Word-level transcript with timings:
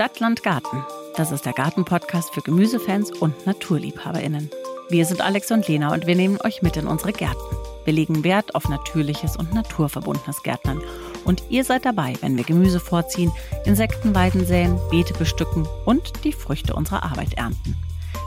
Stadtland 0.00 0.42
Garten. 0.42 0.82
Das 1.14 1.30
ist 1.30 1.44
der 1.44 1.52
Gartenpodcast 1.52 2.32
für 2.32 2.40
Gemüsefans 2.40 3.12
und 3.12 3.46
NaturliebhaberInnen. 3.46 4.48
Wir 4.88 5.04
sind 5.04 5.20
Alex 5.20 5.50
und 5.50 5.68
Lena 5.68 5.92
und 5.92 6.06
wir 6.06 6.16
nehmen 6.16 6.38
euch 6.42 6.62
mit 6.62 6.78
in 6.78 6.86
unsere 6.86 7.12
Gärten. 7.12 7.54
Wir 7.84 7.92
legen 7.92 8.24
Wert 8.24 8.54
auf 8.54 8.66
natürliches 8.70 9.36
und 9.36 9.52
naturverbundenes 9.52 10.42
Gärtnern. 10.42 10.80
Und 11.26 11.42
ihr 11.50 11.64
seid 11.64 11.84
dabei, 11.84 12.14
wenn 12.22 12.38
wir 12.38 12.44
Gemüse 12.44 12.80
vorziehen, 12.80 13.30
Insektenweiden 13.66 14.46
säen, 14.46 14.80
Beete 14.90 15.12
bestücken 15.12 15.68
und 15.84 16.24
die 16.24 16.32
Früchte 16.32 16.72
unserer 16.72 17.02
Arbeit 17.02 17.34
ernten. 17.34 17.76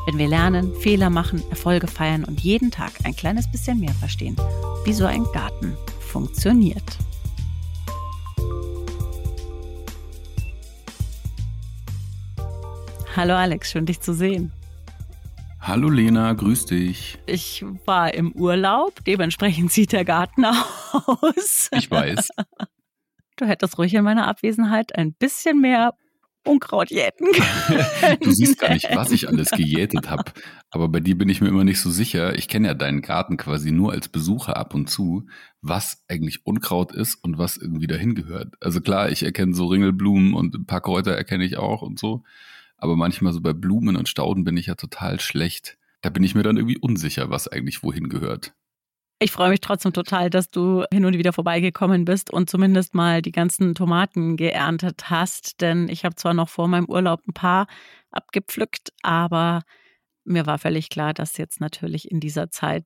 Wenn 0.05 0.19
wir 0.19 0.28
lernen, 0.28 0.75
Fehler 0.75 1.10
machen, 1.10 1.42
Erfolge 1.50 1.87
feiern 1.87 2.24
und 2.24 2.42
jeden 2.42 2.69
Tag 2.69 2.92
ein 3.04 3.15
kleines 3.15 3.51
bisschen 3.51 3.79
mehr 3.79 3.96
verstehen, 3.96 4.36
wie 4.86 4.93
so 4.93 5.07
ein 5.07 5.24
Garten 5.33 5.75
funktioniert. 6.00 7.00
Hallo 13.15 13.35
Alex, 13.35 13.69
schön 13.71 13.85
dich 13.85 14.01
zu 14.01 14.13
sehen. 14.13 14.51
Hallo 15.59 15.89
Lena, 15.89 16.33
grüß 16.33 16.65
dich. 16.65 17.19
Ich 17.27 17.63
war 17.86 18.13
im 18.13 18.31
Urlaub, 18.33 19.05
dementsprechend 19.05 19.71
sieht 19.71 19.91
der 19.91 20.03
Garten 20.03 20.45
aus. 20.91 21.69
Ich 21.71 21.89
weiß. 21.91 22.29
Du 23.37 23.45
hättest 23.45 23.77
ruhig 23.77 23.93
in 23.93 24.03
meiner 24.03 24.27
Abwesenheit 24.27 24.95
ein 24.95 25.13
bisschen 25.13 25.61
mehr 25.61 25.93
Unkraut 26.45 26.89
jäten 26.89 27.27
können. 27.31 28.17
du 28.19 28.31
siehst 28.31 28.59
gar 28.59 28.73
nicht, 28.73 28.93
was 28.93 29.11
ich 29.11 29.29
alles 29.29 29.51
gejätet 29.51 30.09
habe. 30.09 30.31
Aber 30.71 30.89
bei 30.89 31.00
dir 31.00 31.17
bin 31.17 31.29
ich 31.29 31.39
mir 31.39 31.47
immer 31.47 31.64
nicht 31.64 31.79
so 31.79 31.89
sicher. 31.89 32.36
Ich 32.36 32.47
kenne 32.47 32.67
ja 32.67 32.73
deinen 32.73 33.02
Garten 33.02 33.38
quasi 33.38 33.72
nur 33.72 33.94
als 33.94 34.09
Besucher 34.09 34.58
ab 34.58 34.73
und 34.73 34.89
zu, 34.89 35.27
was 35.61 36.03
eigentlich 36.09 36.45
Unkraut 36.45 36.92
ist 36.92 37.23
und 37.23 37.38
was 37.38 37.58
irgendwie 37.58 37.88
dahin 37.88 38.16
gehört. 38.16 38.55
Also 38.59 38.81
klar, 38.81 39.09
ich 39.09 39.23
erkenne 39.23 39.53
so 39.53 39.67
Ringelblumen 39.67 40.33
und 40.33 40.55
ein 40.55 40.66
paar 40.66 40.81
Kräuter 40.81 41.16
erkenne 41.16 41.45
ich 41.45 41.58
auch 41.58 41.81
und 41.83 42.00
so. 42.00 42.23
Aber 42.84 42.98
manchmal 42.98 43.31
so 43.31 43.39
bei 43.39 43.53
Blumen 43.53 43.95
und 43.95 44.09
Stauden 44.09 44.44
bin 44.44 44.58
ich 44.58 44.66
ja 44.66 44.76
total 44.76 45.22
schlecht. 45.22 45.78
Da 46.02 46.09
bin 46.09 46.22
ich 46.22 46.36
mir 46.36 46.44
dann 46.44 46.58
irgendwie 46.58 46.78
unsicher, 46.78 47.30
was 47.30 47.48
eigentlich 47.48 47.81
wohin 47.81 48.09
gehört. 48.09 48.53
Ich 49.20 49.31
freue 49.31 49.52
mich 49.52 49.62
trotzdem 49.62 49.94
total, 49.94 50.30
dass 50.30 50.50
du 50.50 50.84
hin 50.92 51.06
und 51.06 51.17
wieder 51.17 51.31
vorbeigekommen 51.31 52.04
bist 52.04 52.30
und 52.30 52.50
zumindest 52.50 52.94
mal 52.94 53.22
die 53.22 53.31
ganzen 53.31 53.73
Tomaten 53.73 54.36
geerntet 54.36 55.09
hast. 55.09 55.61
Denn 55.61 55.88
ich 55.88 56.04
habe 56.04 56.16
zwar 56.16 56.34
noch 56.34 56.50
vor 56.50 56.67
meinem 56.67 56.89
Urlaub 56.89 57.22
ein 57.26 57.34
paar 57.34 57.67
abgepflückt, 58.11 58.89
aber 59.02 59.61
mir 60.26 60.45
war 60.45 60.59
völlig 60.59 60.89
klar, 60.89 61.14
dass 61.14 61.38
jetzt 61.38 61.61
natürlich 61.61 62.11
in 62.11 62.20
dieser 62.20 62.52
Zeit 62.52 62.84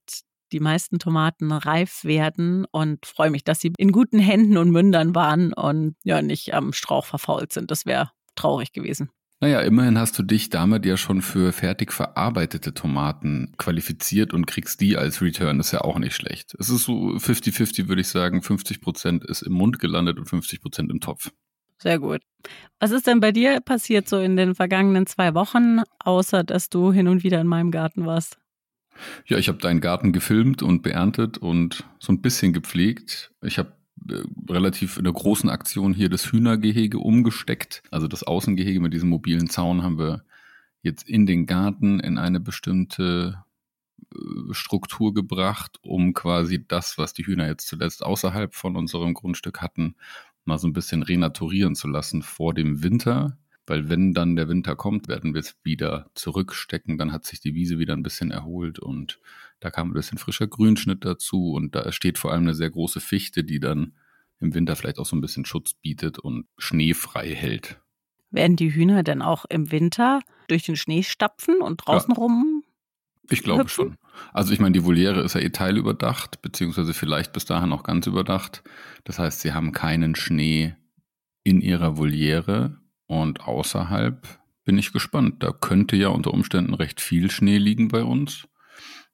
die 0.51 0.59
meisten 0.59 0.99
Tomaten 0.99 1.51
reif 1.51 2.03
werden 2.03 2.65
und 2.69 3.03
freue 3.07 3.31
mich, 3.31 3.43
dass 3.43 3.61
sie 3.61 3.73
in 3.79 3.91
guten 3.91 4.19
Händen 4.19 4.57
und 4.57 4.69
Mündern 4.69 5.15
waren 5.15 5.53
und 5.53 5.95
ja 6.03 6.21
nicht 6.21 6.53
am 6.53 6.71
Strauch 6.71 7.05
verfault 7.05 7.51
sind. 7.51 7.71
Das 7.71 7.87
wäre 7.87 8.11
traurig 8.35 8.73
gewesen. 8.73 9.09
Naja, 9.39 9.61
immerhin 9.61 9.99
hast 9.99 10.17
du 10.17 10.23
dich 10.23 10.49
damit 10.49 10.83
ja 10.85 10.97
schon 10.97 11.21
für 11.21 11.53
fertig 11.53 11.93
verarbeitete 11.93 12.73
Tomaten 12.73 13.53
qualifiziert 13.57 14.33
und 14.33 14.47
kriegst 14.47 14.81
die 14.81 14.97
als 14.97 15.21
Return. 15.21 15.59
Das 15.59 15.67
ist 15.67 15.73
ja 15.73 15.81
auch 15.81 15.99
nicht 15.99 16.15
schlecht. 16.15 16.55
Es 16.57 16.69
ist 16.69 16.85
so 16.85 17.11
50-50, 17.17 17.87
würde 17.87 18.01
ich 18.01 18.07
sagen. 18.07 18.41
50 18.41 18.81
Prozent 18.81 19.23
ist 19.23 19.43
im 19.43 19.53
Mund 19.53 19.77
gelandet 19.77 20.17
und 20.17 20.25
50 20.25 20.59
Prozent 20.59 20.91
im 20.91 21.01
Topf. 21.01 21.31
Sehr 21.79 21.99
gut. 21.99 22.21
Was 22.79 22.89
ist 22.89 23.05
denn 23.05 23.19
bei 23.19 23.31
dir 23.31 23.59
passiert 23.59 24.09
so 24.09 24.17
in 24.19 24.35
den 24.37 24.55
vergangenen 24.55 25.05
zwei 25.05 25.35
Wochen, 25.35 25.81
außer 25.99 26.43
dass 26.43 26.69
du 26.69 26.91
hin 26.91 27.07
und 27.07 27.23
wieder 27.23 27.39
in 27.39 27.47
meinem 27.47 27.69
Garten 27.69 28.07
warst? 28.07 28.39
Ja, 29.27 29.37
ich 29.37 29.47
habe 29.47 29.59
deinen 29.59 29.81
Garten 29.81 30.11
gefilmt 30.11 30.63
und 30.63 30.81
beerntet 30.81 31.37
und 31.37 31.83
so 31.99 32.11
ein 32.11 32.21
bisschen 32.21 32.53
gepflegt. 32.53 33.31
Ich 33.43 33.59
habe 33.59 33.76
relativ 34.49 34.97
in 34.97 35.03
der 35.03 35.13
großen 35.13 35.49
Aktion 35.49 35.93
hier 35.93 36.09
das 36.09 36.31
Hühnergehege 36.31 36.99
umgesteckt. 36.99 37.83
Also 37.91 38.07
das 38.07 38.23
Außengehege 38.23 38.79
mit 38.79 38.93
diesem 38.93 39.09
mobilen 39.09 39.49
Zaun 39.49 39.83
haben 39.83 39.99
wir 39.99 40.23
jetzt 40.81 41.07
in 41.07 41.25
den 41.25 41.45
Garten 41.45 41.99
in 41.99 42.17
eine 42.17 42.39
bestimmte 42.39 43.43
äh, 44.13 44.53
Struktur 44.53 45.13
gebracht, 45.13 45.77
um 45.81 46.13
quasi 46.13 46.65
das, 46.65 46.97
was 46.97 47.13
die 47.13 47.25
Hühner 47.25 47.47
jetzt 47.47 47.67
zuletzt 47.67 48.03
außerhalb 48.03 48.53
von 48.53 48.75
unserem 48.75 49.13
Grundstück 49.13 49.61
hatten, 49.61 49.95
mal 50.45 50.57
so 50.57 50.67
ein 50.67 50.73
bisschen 50.73 51.03
renaturieren 51.03 51.75
zu 51.75 51.87
lassen 51.87 52.21
vor 52.21 52.53
dem 52.53 52.83
Winter. 52.83 53.37
Weil 53.67 53.89
wenn 53.89 54.13
dann 54.13 54.37
der 54.37 54.47
Winter 54.47 54.77
kommt, 54.77 55.09
werden 55.09 55.33
wir 55.33 55.41
es 55.41 55.57
wieder 55.63 56.09
zurückstecken. 56.15 56.97
Dann 56.97 57.11
hat 57.11 57.25
sich 57.25 57.41
die 57.41 57.53
Wiese 57.53 57.77
wieder 57.77 57.93
ein 57.93 58.01
bisschen 58.01 58.31
erholt 58.31 58.79
und 58.79 59.19
da 59.59 59.69
kam 59.69 59.89
ein 59.89 59.93
bisschen 59.93 60.17
frischer 60.17 60.47
Grünschnitt 60.47 61.03
dazu 61.03 61.51
und 61.51 61.75
da 61.75 61.91
steht 61.91 62.17
vor 62.17 62.31
allem 62.31 62.43
eine 62.43 62.55
sehr 62.55 62.69
große 62.69 63.01
Fichte, 63.01 63.43
die 63.43 63.59
dann 63.59 63.93
im 64.39 64.53
Winter 64.53 64.75
vielleicht 64.75 64.99
auch 64.99 65.05
so 65.05 65.15
ein 65.15 65.21
bisschen 65.21 65.45
Schutz 65.45 65.73
bietet 65.73 66.17
und 66.17 66.45
schneefrei 66.57 67.33
hält. 67.35 67.81
Werden 68.31 68.55
die 68.55 68.73
Hühner 68.73 69.03
denn 69.03 69.21
auch 69.21 69.45
im 69.45 69.71
Winter 69.71 70.21
durch 70.47 70.63
den 70.63 70.77
Schnee 70.77 71.03
stapfen 71.03 71.61
und 71.61 71.77
draußen 71.85 72.13
ja. 72.13 72.17
rum? 72.17 72.63
Ich 73.29 73.43
glaube 73.43 73.63
hüpfen? 73.63 73.85
schon. 73.85 73.97
Also 74.31 74.53
ich 74.53 74.59
meine, 74.59 74.73
die 74.73 74.85
Voliere 74.85 75.21
ist 75.21 75.33
ja 75.33 75.41
eh 75.41 75.49
teilüberdacht, 75.49 76.41
beziehungsweise 76.41 76.93
vielleicht 76.93 77.33
bis 77.33 77.43
dahin 77.43 77.73
auch 77.73 77.83
ganz 77.83 78.07
überdacht. 78.07 78.63
Das 79.03 79.19
heißt, 79.19 79.41
sie 79.41 79.51
haben 79.53 79.73
keinen 79.73 80.15
Schnee 80.15 80.75
in 81.43 81.59
ihrer 81.59 81.97
Voliere 81.97 82.79
und 83.07 83.41
außerhalb 83.41 84.27
bin 84.63 84.77
ich 84.77 84.93
gespannt. 84.93 85.41
Da 85.41 85.51
könnte 85.51 85.95
ja 85.95 86.09
unter 86.09 86.33
Umständen 86.33 86.73
recht 86.73 87.01
viel 87.01 87.31
Schnee 87.31 87.57
liegen 87.57 87.87
bei 87.87 88.03
uns 88.03 88.47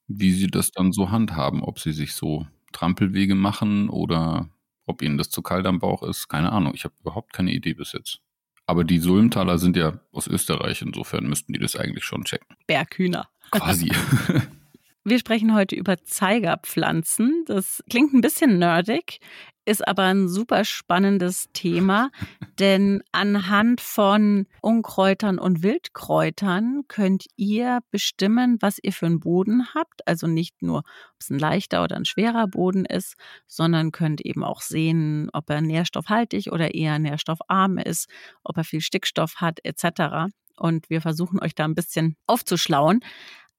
wie 0.07 0.31
sie 0.31 0.47
das 0.47 0.71
dann 0.71 0.91
so 0.91 1.11
handhaben, 1.11 1.61
ob 1.61 1.79
sie 1.79 1.93
sich 1.93 2.13
so 2.13 2.47
Trampelwege 2.71 3.35
machen 3.35 3.89
oder 3.89 4.49
ob 4.85 5.01
ihnen 5.01 5.17
das 5.17 5.29
zu 5.29 5.41
kalt 5.41 5.65
am 5.65 5.79
Bauch 5.79 6.03
ist, 6.03 6.27
keine 6.27 6.51
Ahnung. 6.51 6.73
Ich 6.75 6.83
habe 6.83 6.95
überhaupt 6.99 7.33
keine 7.33 7.51
Idee 7.51 7.73
bis 7.73 7.93
jetzt. 7.93 8.19
Aber 8.65 8.83
die 8.83 8.99
Sulmtaler 8.99 9.57
sind 9.57 9.75
ja 9.75 9.99
aus 10.11 10.27
Österreich, 10.27 10.81
insofern 10.81 11.25
müssten 11.25 11.53
die 11.53 11.59
das 11.59 11.75
eigentlich 11.75 12.05
schon 12.05 12.23
checken. 12.23 12.55
Berghühner. 12.67 13.29
Quasi. 13.51 13.91
Wir 15.05 15.19
sprechen 15.19 15.53
heute 15.53 15.75
über 15.75 16.01
Zeigerpflanzen. 16.03 17.43
Das 17.45 17.83
klingt 17.89 18.13
ein 18.13 18.21
bisschen 18.21 18.57
nerdig, 18.57 19.19
ist 19.65 19.87
aber 19.87 20.03
ein 20.03 20.27
super 20.27 20.65
spannendes 20.65 21.49
Thema, 21.53 22.09
denn 22.59 23.01
anhand 23.11 23.81
von 23.81 24.45
Unkräutern 24.61 25.39
und 25.39 25.63
Wildkräutern 25.63 26.83
könnt 26.87 27.25
ihr 27.35 27.79
bestimmen, 27.91 28.57
was 28.61 28.77
ihr 28.81 28.93
für 28.93 29.05
einen 29.05 29.19
Boden 29.19 29.73
habt. 29.73 30.07
Also 30.07 30.27
nicht 30.27 30.61
nur, 30.61 30.79
ob 30.79 30.85
es 31.19 31.29
ein 31.29 31.39
leichter 31.39 31.83
oder 31.83 31.95
ein 31.95 32.05
schwerer 32.05 32.47
Boden 32.47 32.85
ist, 32.85 33.15
sondern 33.47 33.91
könnt 33.91 34.21
eben 34.21 34.43
auch 34.43 34.61
sehen, 34.61 35.29
ob 35.33 35.49
er 35.49 35.61
nährstoffhaltig 35.61 36.51
oder 36.51 36.73
eher 36.73 36.99
nährstoffarm 36.99 37.77
ist, 37.77 38.09
ob 38.43 38.57
er 38.57 38.63
viel 38.63 38.81
Stickstoff 38.81 39.35
hat 39.37 39.59
etc. 39.63 40.33
Und 40.57 40.89
wir 40.89 41.01
versuchen 41.01 41.39
euch 41.39 41.55
da 41.55 41.65
ein 41.65 41.75
bisschen 41.75 42.15
aufzuschlauen. 42.27 43.01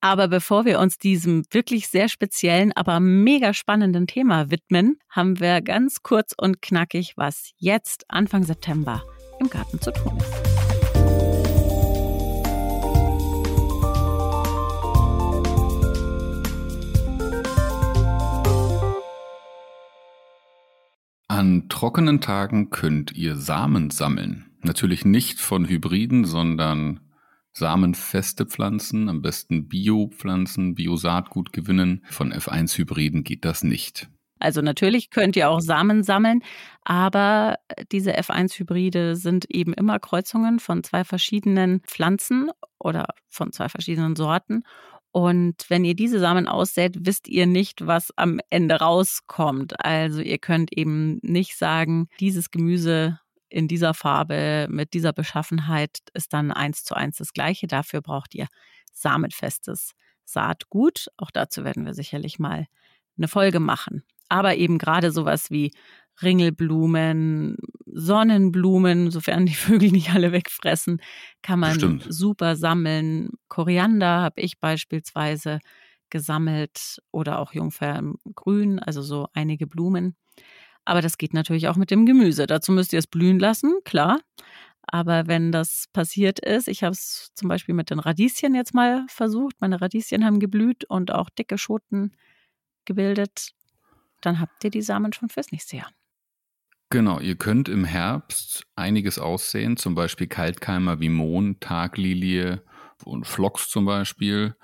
Aber 0.05 0.29
bevor 0.29 0.67
wir 0.67 0.81
uns 0.81 0.99
diesem 0.99 1.47
wirklich 1.51 1.89
sehr 1.89 2.11
speziellen, 2.11 2.73
aber 2.73 3.01
mega 3.01 3.55
spannenden 3.55 4.07
Thema 4.07 4.51
widmen, 4.51 4.99
haben 5.09 5.41
wir 5.41 5.63
ganz 5.63 6.03
kurz 6.03 6.35
und 6.37 6.61
knackig, 6.61 7.15
was 7.17 7.53
jetzt 7.57 8.05
Anfang 8.09 8.45
September 8.45 9.03
im 9.41 9.49
Garten 9.49 9.81
zu 9.81 9.93
tun 9.93 10.19
ist. 10.19 10.27
An 21.29 21.71
trockenen 21.71 22.21
Tagen 22.21 22.69
könnt 22.69 23.13
ihr 23.13 23.37
Samen 23.37 23.89
sammeln. 23.89 24.51
Natürlich 24.61 25.07
nicht 25.07 25.41
von 25.41 25.67
Hybriden, 25.67 26.27
sondern 26.27 27.01
samenfeste 27.55 28.47
Pflanzen, 28.47 29.09
am 29.09 29.23
besten 29.23 29.69
Biopflanzen, 29.69 30.75
Biosaatgut 30.75 31.53
gewinnen. 31.53 32.05
Von 32.11 32.33
F1-Hybriden 32.33 33.25
geht 33.25 33.45
das 33.45 33.62
nicht. 33.62 34.09
Also 34.41 34.61
natürlich 34.61 35.11
könnt 35.11 35.37
ihr 35.37 35.49
auch 35.49 35.61
Samen 35.61 36.03
sammeln, 36.03 36.43
aber 36.83 37.56
diese 37.93 38.19
F1-Hybride 38.19 39.17
sind 39.17 39.47
eben 39.49 39.73
immer 39.73 39.99
Kreuzungen 39.99 40.59
von 40.59 40.83
zwei 40.83 41.05
verschiedenen 41.05 41.81
Pflanzen 41.81 42.51
oder 42.79 43.06
von 43.31 43.53
zwei 43.53 43.69
verschiedenen 43.69 44.17
Sorten. 44.17 44.65
Und 45.12 45.65
wenn 45.69 45.85
ihr 45.85 45.95
diese 45.95 46.19
Samen 46.19 46.49
aussät, 46.49 47.07
wisst 47.07 47.29
ihr 47.29 47.47
nicht, 47.47 47.87
was 47.87 48.11
am 48.17 48.41
Ende 48.50 48.75
rauskommt. 48.75 49.83
Also 49.85 50.21
ihr 50.21 50.39
könnt 50.39 50.77
eben 50.77 51.21
nicht 51.23 51.57
sagen, 51.57 52.09
dieses 52.19 52.50
Gemüse 52.50 53.21
in 53.55 53.69
dieser 53.69 53.95
Farbe, 53.95 54.67
mit 54.69 54.95
dieser 54.95 55.12
Beschaffenheit 55.12 55.99
ist 56.12 56.33
dann 56.33 56.51
eins 56.51 56.83
zu 56.83 56.97
eins 56.97 57.19
das 57.19 57.33
gleiche. 57.33 57.69
Dafür 57.69 58.01
braucht 58.01 58.35
ihr 58.35 58.49
samenfestes 58.93 59.93
Saatgut. 60.25 61.06
Auch 61.17 61.31
dazu 61.31 61.62
werden 61.62 61.87
wir 61.87 61.95
sicherlich 61.95 62.41
mal 62.41 62.67
eine 63.17 63.29
Folge 63.29 63.61
machen. 63.61 64.03
Aber 64.29 64.56
eben 64.56 64.79
gerade 64.79 65.12
sowas 65.12 65.53
wie 65.53 65.71
Ringelblumen, 66.21 67.56
Sonnenblumen, 67.87 69.12
sofern 69.12 69.47
die 69.47 69.55
Vögel 69.55 69.93
nicht 69.93 70.11
alle 70.12 70.33
wegfressen, 70.33 71.00
kann 71.41 71.61
man 71.61 71.77
Stimmt. 71.77 72.07
super 72.09 72.57
sammeln. 72.57 73.31
Koriander 73.47 74.21
habe 74.21 74.41
ich 74.41 74.59
beispielsweise 74.59 75.61
gesammelt 76.11 77.00
oder 77.12 77.39
auch 77.39 77.53
Jungferngrün, 77.53 78.81
also 78.81 79.00
so 79.00 79.29
einige 79.33 79.69
Blumen. 79.69 80.17
Aber 80.85 81.01
das 81.01 81.19
geht 81.19 81.35
natürlich 81.35 81.69
auch 81.69 81.77
mit 81.77 81.91
dem 81.91 82.07
Gemüse. 82.07 82.47
Dazu 82.47 82.73
müsst 82.73 82.93
ihr 82.93 82.99
es 82.99 83.07
blühen 83.07 83.39
lassen, 83.39 83.73
klar. 83.85 84.21
Aber 84.87 85.27
wenn 85.27 85.51
das 85.51 85.87
passiert 85.93 86.41
ist, 86.41 86.69
ich 86.69 86.83
habe 86.83 86.93
es 86.93 87.31
zum 87.35 87.49
Beispiel 87.49 87.75
mit 87.75 87.91
den 87.91 87.99
Radieschen 87.99 88.55
jetzt 88.55 88.75
mal 88.75 89.07
versucht, 89.09 89.57
meine 89.61 89.81
Radieschen 89.81 90.25
haben 90.25 90.41
geblüht 90.41 90.85
und 90.85 91.11
auch 91.11 91.31
dicke 91.31 91.57
Schoten 91.57 92.13
gebildet, 92.85 93.53
dann 94.21 94.41
habt 94.41 94.63
ihr 94.63 94.71
die 94.71 94.83
Samen 94.83 95.13
schon 95.13 95.31
fürs 95.31 95.53
nächste 95.53 95.79
Jahr. 95.79 95.91
Genau, 96.91 97.19
ihr 97.19 97.37
könnt 97.37 97.69
im 97.69 97.85
Herbst 97.85 98.67
einiges 98.77 99.19
aussehen, 99.19 99.77
zum 99.77 99.95
Beispiel 99.95 100.27
Kaltkeimer 100.27 101.01
wie 101.01 101.09
Mohn, 101.09 101.59
Taglilie 101.61 102.63
und 103.05 103.27
Phlox 103.27 103.69
zum 103.69 103.87
Beispiel. 103.87 104.55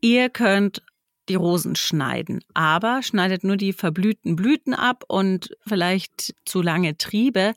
Ihr 0.00 0.30
könnt 0.30 0.82
die 1.28 1.34
Rosen 1.34 1.76
schneiden, 1.76 2.40
aber 2.54 3.02
schneidet 3.02 3.44
nur 3.44 3.56
die 3.56 3.72
verblühten 3.72 4.36
Blüten 4.36 4.74
ab 4.74 5.04
und 5.08 5.50
vielleicht 5.66 6.34
zu 6.44 6.62
lange 6.62 6.96
Triebe, 6.96 7.54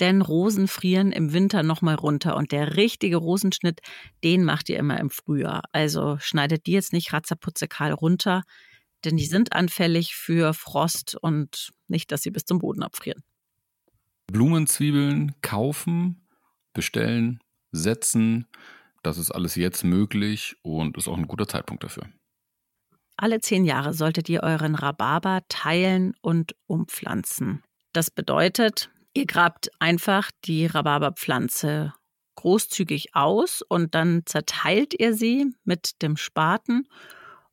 denn 0.00 0.22
Rosen 0.22 0.66
frieren 0.66 1.12
im 1.12 1.32
Winter 1.32 1.62
nochmal 1.62 1.94
runter 1.94 2.36
und 2.36 2.52
der 2.52 2.76
richtige 2.76 3.16
Rosenschnitt, 3.16 3.80
den 4.24 4.44
macht 4.44 4.68
ihr 4.68 4.78
immer 4.78 4.98
im 4.98 5.10
Frühjahr. 5.10 5.62
Also 5.72 6.18
schneidet 6.18 6.66
die 6.66 6.72
jetzt 6.72 6.92
nicht 6.92 7.12
ratzerputzekal 7.12 7.92
runter, 7.92 8.42
denn 9.04 9.16
die 9.16 9.26
sind 9.26 9.52
anfällig 9.52 10.16
für 10.16 10.52
Frost 10.54 11.16
und 11.20 11.72
nicht, 11.86 12.10
dass 12.10 12.22
sie 12.22 12.30
bis 12.30 12.44
zum 12.44 12.58
Boden 12.58 12.82
abfrieren. 12.82 13.22
Blumenzwiebeln 14.26 15.34
kaufen, 15.42 16.26
bestellen, 16.72 17.40
setzen, 17.70 18.46
das 19.02 19.18
ist 19.18 19.30
alles 19.30 19.54
jetzt 19.54 19.84
möglich 19.84 20.56
und 20.62 20.96
ist 20.96 21.08
auch 21.08 21.18
ein 21.18 21.28
guter 21.28 21.46
Zeitpunkt 21.46 21.84
dafür. 21.84 22.08
Alle 23.16 23.40
zehn 23.40 23.64
Jahre 23.64 23.94
solltet 23.94 24.28
ihr 24.28 24.42
euren 24.42 24.74
Rhabarber 24.74 25.42
teilen 25.48 26.14
und 26.20 26.56
umpflanzen. 26.66 27.62
Das 27.92 28.10
bedeutet, 28.10 28.90
ihr 29.12 29.26
grabt 29.26 29.70
einfach 29.78 30.30
die 30.44 30.66
Rhabarberpflanze 30.66 31.92
großzügig 32.34 33.14
aus 33.14 33.62
und 33.62 33.94
dann 33.94 34.22
zerteilt 34.26 34.94
ihr 34.98 35.14
sie 35.14 35.54
mit 35.64 36.02
dem 36.02 36.16
Spaten 36.16 36.88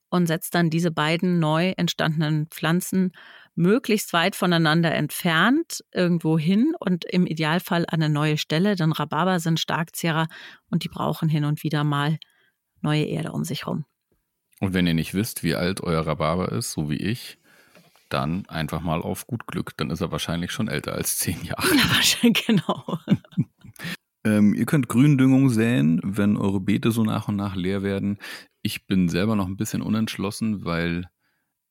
und 0.10 0.26
setzt 0.26 0.56
dann 0.56 0.70
diese 0.70 0.92
beiden 0.92 1.40
neu 1.40 1.74
entstandenen 1.78 2.48
Pflanzen 2.48 3.12
möglichst 3.56 4.14
weit 4.14 4.36
voneinander 4.36 4.94
entfernt 4.94 5.84
irgendwo 5.94 6.38
hin 6.38 6.74
und 6.80 7.06
im 7.06 7.26
Idealfall 7.28 7.86
an 7.88 8.02
eine 8.02 8.10
neue 8.10 8.38
Stelle, 8.38 8.76
denn 8.76 8.92
Rhabarber 8.92 9.40
sind 9.40 9.60
Starkzehrer 9.60 10.28
und 10.70 10.84
die 10.84 10.90
brauchen 10.90 11.30
hin 11.30 11.46
und 11.46 11.64
wieder 11.64 11.84
mal 11.84 12.18
neue 12.82 13.04
Erde 13.04 13.32
um 13.32 13.44
sich 13.44 13.66
herum. 13.66 13.86
Und 14.62 14.76
wenn 14.76 14.86
ihr 14.86 14.94
nicht 14.94 15.16
wisst, 15.16 15.44
wie 15.44 15.56
alt 15.56 15.82
euer 15.82 16.06
Rhabarber 16.06 16.52
ist, 16.52 16.72
so 16.72 16.90
wie 16.90 16.98
ich, 16.98 17.40
dann 18.10 18.46
einfach 18.48 18.82
mal 18.82 19.02
auf 19.02 19.26
gut 19.26 19.48
Glück. 19.48 19.76
Dann 19.78 19.90
ist 19.90 20.02
er 20.02 20.12
wahrscheinlich 20.12 20.52
schon 20.52 20.68
älter 20.68 20.94
als 20.94 21.18
zehn 21.18 21.44
Jahre. 21.44 21.68
Ja, 21.76 21.90
wahrscheinlich, 21.90 22.46
genau. 22.46 23.00
ähm, 24.24 24.54
ihr 24.54 24.66
könnt 24.68 24.88
Gründüngung 24.88 25.50
säen, 25.50 26.00
wenn 26.04 26.38
eure 26.38 26.60
Beete 26.60 26.92
so 26.92 27.04
nach 27.04 27.28
und 27.28 27.38
nach 27.38 27.56
leer 27.56 27.82
werden. 27.82 28.20
Ich 28.62 28.86
bin 28.86 29.10
selber 29.10 29.36
noch 29.36 29.48
ein 29.48 29.58
bisschen 29.58 29.82
unentschlossen, 29.82 30.64
weil 30.64 31.10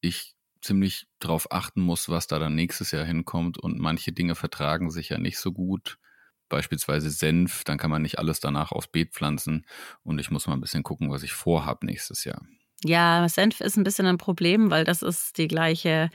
ich 0.00 0.34
ziemlich 0.60 1.06
darauf 1.20 1.52
achten 1.52 1.80
muss, 1.82 2.08
was 2.08 2.26
da 2.26 2.40
dann 2.40 2.56
nächstes 2.56 2.90
Jahr 2.90 3.04
hinkommt. 3.04 3.56
Und 3.56 3.78
manche 3.78 4.10
Dinge 4.10 4.34
vertragen 4.34 4.90
sich 4.90 5.10
ja 5.10 5.18
nicht 5.18 5.38
so 5.38 5.52
gut. 5.52 5.98
Beispielsweise 6.48 7.10
Senf, 7.10 7.62
dann 7.62 7.78
kann 7.78 7.90
man 7.92 8.02
nicht 8.02 8.18
alles 8.18 8.40
danach 8.40 8.72
aufs 8.72 8.88
Beet 8.88 9.12
pflanzen. 9.12 9.64
Und 10.02 10.18
ich 10.18 10.32
muss 10.32 10.48
mal 10.48 10.54
ein 10.54 10.60
bisschen 10.60 10.82
gucken, 10.82 11.12
was 11.12 11.22
ich 11.22 11.32
vorhabe 11.32 11.86
nächstes 11.86 12.24
Jahr. 12.24 12.42
Ja, 12.84 13.28
Senf 13.28 13.60
ist 13.60 13.76
ein 13.76 13.84
bisschen 13.84 14.06
ein 14.06 14.18
Problem, 14.18 14.70
weil 14.70 14.84
das 14.84 15.02
ist 15.02 15.38
die 15.38 15.48
gleiche 15.48 16.10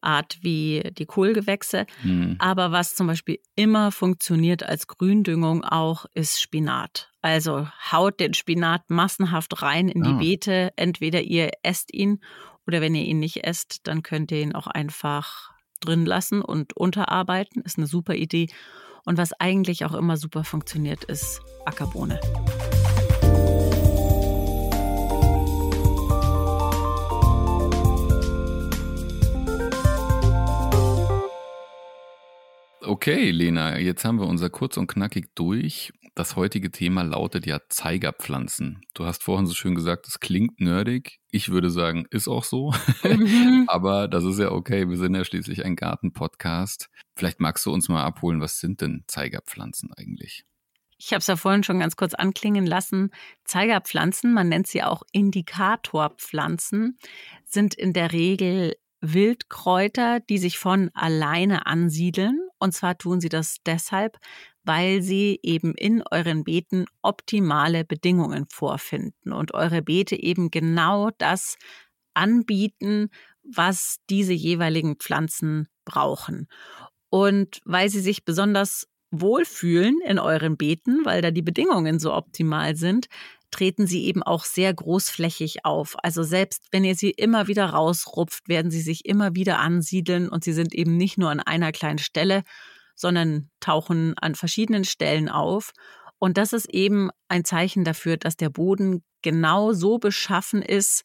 Art 0.00 0.38
wie 0.42 0.82
die 0.96 1.06
Kohlgewächse. 1.06 1.86
Mhm. 2.02 2.36
Aber 2.38 2.72
was 2.72 2.94
zum 2.94 3.06
Beispiel 3.06 3.38
immer 3.54 3.92
funktioniert 3.92 4.62
als 4.62 4.86
Gründüngung 4.86 5.64
auch, 5.64 6.06
ist 6.14 6.40
Spinat. 6.40 7.10
Also 7.22 7.68
haut 7.90 8.20
den 8.20 8.34
Spinat 8.34 8.88
massenhaft 8.88 9.62
rein 9.62 9.88
in 9.88 10.02
die 10.02 10.10
ah. 10.10 10.18
Beete. 10.18 10.72
Entweder 10.76 11.20
ihr 11.22 11.50
esst 11.62 11.92
ihn 11.92 12.20
oder 12.66 12.80
wenn 12.80 12.94
ihr 12.94 13.04
ihn 13.04 13.18
nicht 13.18 13.44
esst, 13.44 13.80
dann 13.84 14.02
könnt 14.02 14.30
ihr 14.32 14.40
ihn 14.40 14.54
auch 14.54 14.66
einfach 14.66 15.50
drin 15.80 16.06
lassen 16.06 16.42
und 16.42 16.76
unterarbeiten. 16.76 17.62
Ist 17.62 17.78
eine 17.78 17.86
super 17.86 18.14
Idee. 18.14 18.48
Und 19.04 19.18
was 19.18 19.32
eigentlich 19.32 19.84
auch 19.84 19.94
immer 19.94 20.16
super 20.16 20.44
funktioniert, 20.44 21.04
ist 21.04 21.40
Ackerbohne. 21.64 22.20
Okay, 32.90 33.30
Lena, 33.30 33.78
jetzt 33.78 34.04
haben 34.04 34.18
wir 34.18 34.26
unser 34.26 34.50
kurz 34.50 34.76
und 34.76 34.88
knackig 34.88 35.32
durch. 35.36 35.92
Das 36.16 36.34
heutige 36.34 36.72
Thema 36.72 37.02
lautet 37.02 37.46
ja 37.46 37.60
Zeigerpflanzen. 37.68 38.80
Du 38.94 39.06
hast 39.06 39.22
vorhin 39.22 39.46
so 39.46 39.54
schön 39.54 39.76
gesagt, 39.76 40.08
es 40.08 40.18
klingt 40.18 40.60
nerdig. 40.60 41.20
Ich 41.30 41.50
würde 41.50 41.70
sagen, 41.70 42.06
ist 42.10 42.26
auch 42.26 42.42
so. 42.42 42.74
Mhm. 43.04 43.66
Aber 43.68 44.08
das 44.08 44.24
ist 44.24 44.40
ja 44.40 44.50
okay. 44.50 44.88
Wir 44.88 44.96
sind 44.96 45.14
ja 45.14 45.24
schließlich 45.24 45.64
ein 45.64 45.76
Garten-Podcast. 45.76 46.90
Vielleicht 47.14 47.38
magst 47.38 47.64
du 47.64 47.72
uns 47.72 47.88
mal 47.88 48.02
abholen, 48.02 48.40
was 48.40 48.58
sind 48.58 48.80
denn 48.80 49.04
Zeigerpflanzen 49.06 49.92
eigentlich? 49.96 50.42
Ich 50.98 51.12
habe 51.12 51.20
es 51.20 51.28
ja 51.28 51.36
vorhin 51.36 51.62
schon 51.62 51.78
ganz 51.78 51.94
kurz 51.94 52.14
anklingen 52.14 52.66
lassen. 52.66 53.12
Zeigerpflanzen, 53.44 54.34
man 54.34 54.48
nennt 54.48 54.66
sie 54.66 54.82
auch 54.82 55.04
Indikatorpflanzen, 55.12 56.98
sind 57.44 57.74
in 57.74 57.92
der 57.92 58.10
Regel 58.10 58.74
Wildkräuter, 59.00 60.18
die 60.18 60.38
sich 60.38 60.58
von 60.58 60.90
alleine 60.92 61.66
ansiedeln. 61.66 62.49
Und 62.60 62.72
zwar 62.72 62.96
tun 62.98 63.20
sie 63.20 63.30
das 63.30 63.56
deshalb, 63.64 64.18
weil 64.62 65.02
sie 65.02 65.40
eben 65.42 65.74
in 65.74 66.02
euren 66.10 66.44
Beeten 66.44 66.84
optimale 67.02 67.84
Bedingungen 67.84 68.46
vorfinden 68.50 69.32
und 69.32 69.54
eure 69.54 69.82
Beete 69.82 70.14
eben 70.14 70.50
genau 70.50 71.10
das 71.18 71.56
anbieten, 72.14 73.08
was 73.42 73.96
diese 74.10 74.34
jeweiligen 74.34 74.96
Pflanzen 74.96 75.68
brauchen. 75.86 76.46
Und 77.08 77.60
weil 77.64 77.88
sie 77.88 78.00
sich 78.00 78.24
besonders 78.24 78.86
wohlfühlen 79.10 79.98
in 80.04 80.18
euren 80.18 80.56
Beeten, 80.56 81.04
weil 81.04 81.22
da 81.22 81.30
die 81.30 81.42
Bedingungen 81.42 81.98
so 81.98 82.14
optimal 82.14 82.76
sind, 82.76 83.06
treten 83.50 83.86
sie 83.86 84.04
eben 84.04 84.22
auch 84.22 84.44
sehr 84.44 84.72
großflächig 84.72 85.64
auf. 85.64 85.96
Also 86.02 86.22
selbst 86.22 86.66
wenn 86.70 86.84
ihr 86.84 86.94
sie 86.94 87.10
immer 87.10 87.48
wieder 87.48 87.66
rausrupft, 87.66 88.48
werden 88.48 88.70
sie 88.70 88.80
sich 88.80 89.06
immer 89.06 89.34
wieder 89.34 89.58
ansiedeln 89.58 90.28
und 90.28 90.44
sie 90.44 90.52
sind 90.52 90.74
eben 90.74 90.96
nicht 90.96 91.18
nur 91.18 91.30
an 91.30 91.40
einer 91.40 91.72
kleinen 91.72 91.98
Stelle, 91.98 92.42
sondern 92.94 93.50
tauchen 93.60 94.14
an 94.18 94.34
verschiedenen 94.34 94.84
Stellen 94.84 95.28
auf. 95.28 95.72
Und 96.18 96.36
das 96.36 96.52
ist 96.52 96.68
eben 96.68 97.10
ein 97.28 97.44
Zeichen 97.44 97.82
dafür, 97.82 98.16
dass 98.16 98.36
der 98.36 98.50
Boden 98.50 99.02
genau 99.22 99.72
so 99.72 99.98
beschaffen 99.98 100.62
ist, 100.62 101.02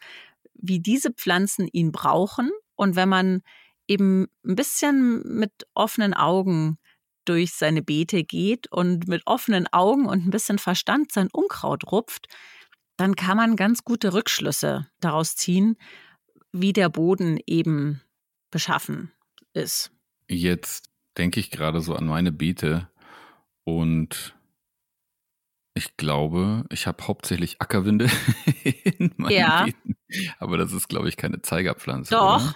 wie 0.53 0.79
diese 0.79 1.11
Pflanzen 1.11 1.67
ihn 1.71 1.91
brauchen. 1.91 2.51
Und 2.75 2.95
wenn 2.95 3.09
man 3.09 3.41
eben 3.87 4.27
ein 4.45 4.55
bisschen 4.55 5.21
mit 5.23 5.51
offenen 5.73 6.13
Augen 6.13 6.77
durch 7.25 7.53
seine 7.53 7.81
Beete 7.81 8.23
geht 8.23 8.71
und 8.71 9.07
mit 9.07 9.23
offenen 9.25 9.67
Augen 9.71 10.05
und 10.07 10.25
ein 10.25 10.31
bisschen 10.31 10.59
Verstand 10.59 11.11
sein 11.11 11.29
Unkraut 11.31 11.91
rupft, 11.91 12.27
dann 12.97 13.15
kann 13.15 13.37
man 13.37 13.55
ganz 13.55 13.83
gute 13.83 14.13
Rückschlüsse 14.13 14.87
daraus 14.99 15.35
ziehen, 15.35 15.77
wie 16.51 16.73
der 16.73 16.89
Boden 16.89 17.39
eben 17.45 18.01
beschaffen 18.51 19.11
ist. 19.53 19.91
Jetzt 20.29 20.89
denke 21.17 21.39
ich 21.39 21.51
gerade 21.51 21.81
so 21.81 21.95
an 21.95 22.05
meine 22.05 22.31
Beete 22.31 22.89
und 23.63 24.35
ich 25.73 25.97
glaube, 25.97 26.65
ich 26.69 26.87
habe 26.87 27.05
hauptsächlich 27.05 27.61
Ackerwinde 27.61 28.09
in 28.63 29.11
meinen 29.17 29.33
ja. 29.33 29.65
Beeten. 29.65 29.97
Aber 30.39 30.57
das 30.57 30.71
ist, 30.71 30.87
glaube 30.87 31.09
ich, 31.09 31.17
keine 31.17 31.41
Zeigerpflanze. 31.41 32.11
Doch. 32.11 32.43
Oder? 32.43 32.55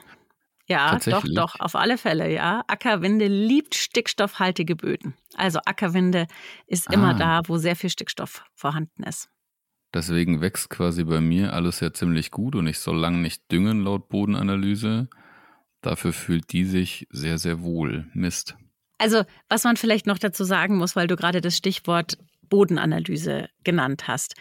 Ja, 0.70 1.00
doch, 1.00 1.26
doch, 1.28 1.60
auf 1.60 1.76
alle 1.76 1.98
Fälle, 1.98 2.32
ja. 2.32 2.64
Ackerwinde 2.68 3.28
liebt 3.28 3.74
stickstoffhaltige 3.74 4.76
Böden. 4.76 5.16
Also 5.36 5.60
Ackerwinde 5.66 6.28
ist 6.68 6.94
immer 6.94 7.16
ah. 7.16 7.18
da, 7.18 7.42
wo 7.48 7.58
sehr 7.58 7.76
viel 7.76 7.90
Stickstoff 7.90 8.44
vorhanden 8.54 9.02
ist. 9.04 9.30
Deswegen 9.94 10.42
wächst 10.42 10.70
quasi 10.70 11.04
bei 11.04 11.22
mir 11.22 11.54
alles 11.54 11.80
ja 11.80 11.92
ziemlich 11.92 12.30
gut 12.30 12.56
und 12.56 12.68
ich 12.68 12.78
soll 12.78 13.00
lange 13.00 13.18
nicht 13.18 13.52
düngen 13.52 13.84
laut 13.84 14.10
Bodenanalyse. 14.10 15.10
Dafür 15.82 16.14
fühlt 16.14 16.54
die 16.54 16.66
sich 16.66 17.08
sehr, 17.10 17.40
sehr 17.40 17.62
wohl. 17.62 18.08
Mist. 18.14 18.56
Also, 19.00 19.24
was 19.48 19.64
man 19.64 19.78
vielleicht 19.78 20.06
noch 20.06 20.20
dazu 20.20 20.44
sagen 20.44 20.78
muss, 20.78 20.96
weil 20.96 21.08
du 21.08 21.16
gerade 21.16 21.42
das 21.42 21.58
Stichwort 21.58 22.18
Bodenanalyse 22.50 23.50
genannt 23.64 24.08
hast. 24.08 24.36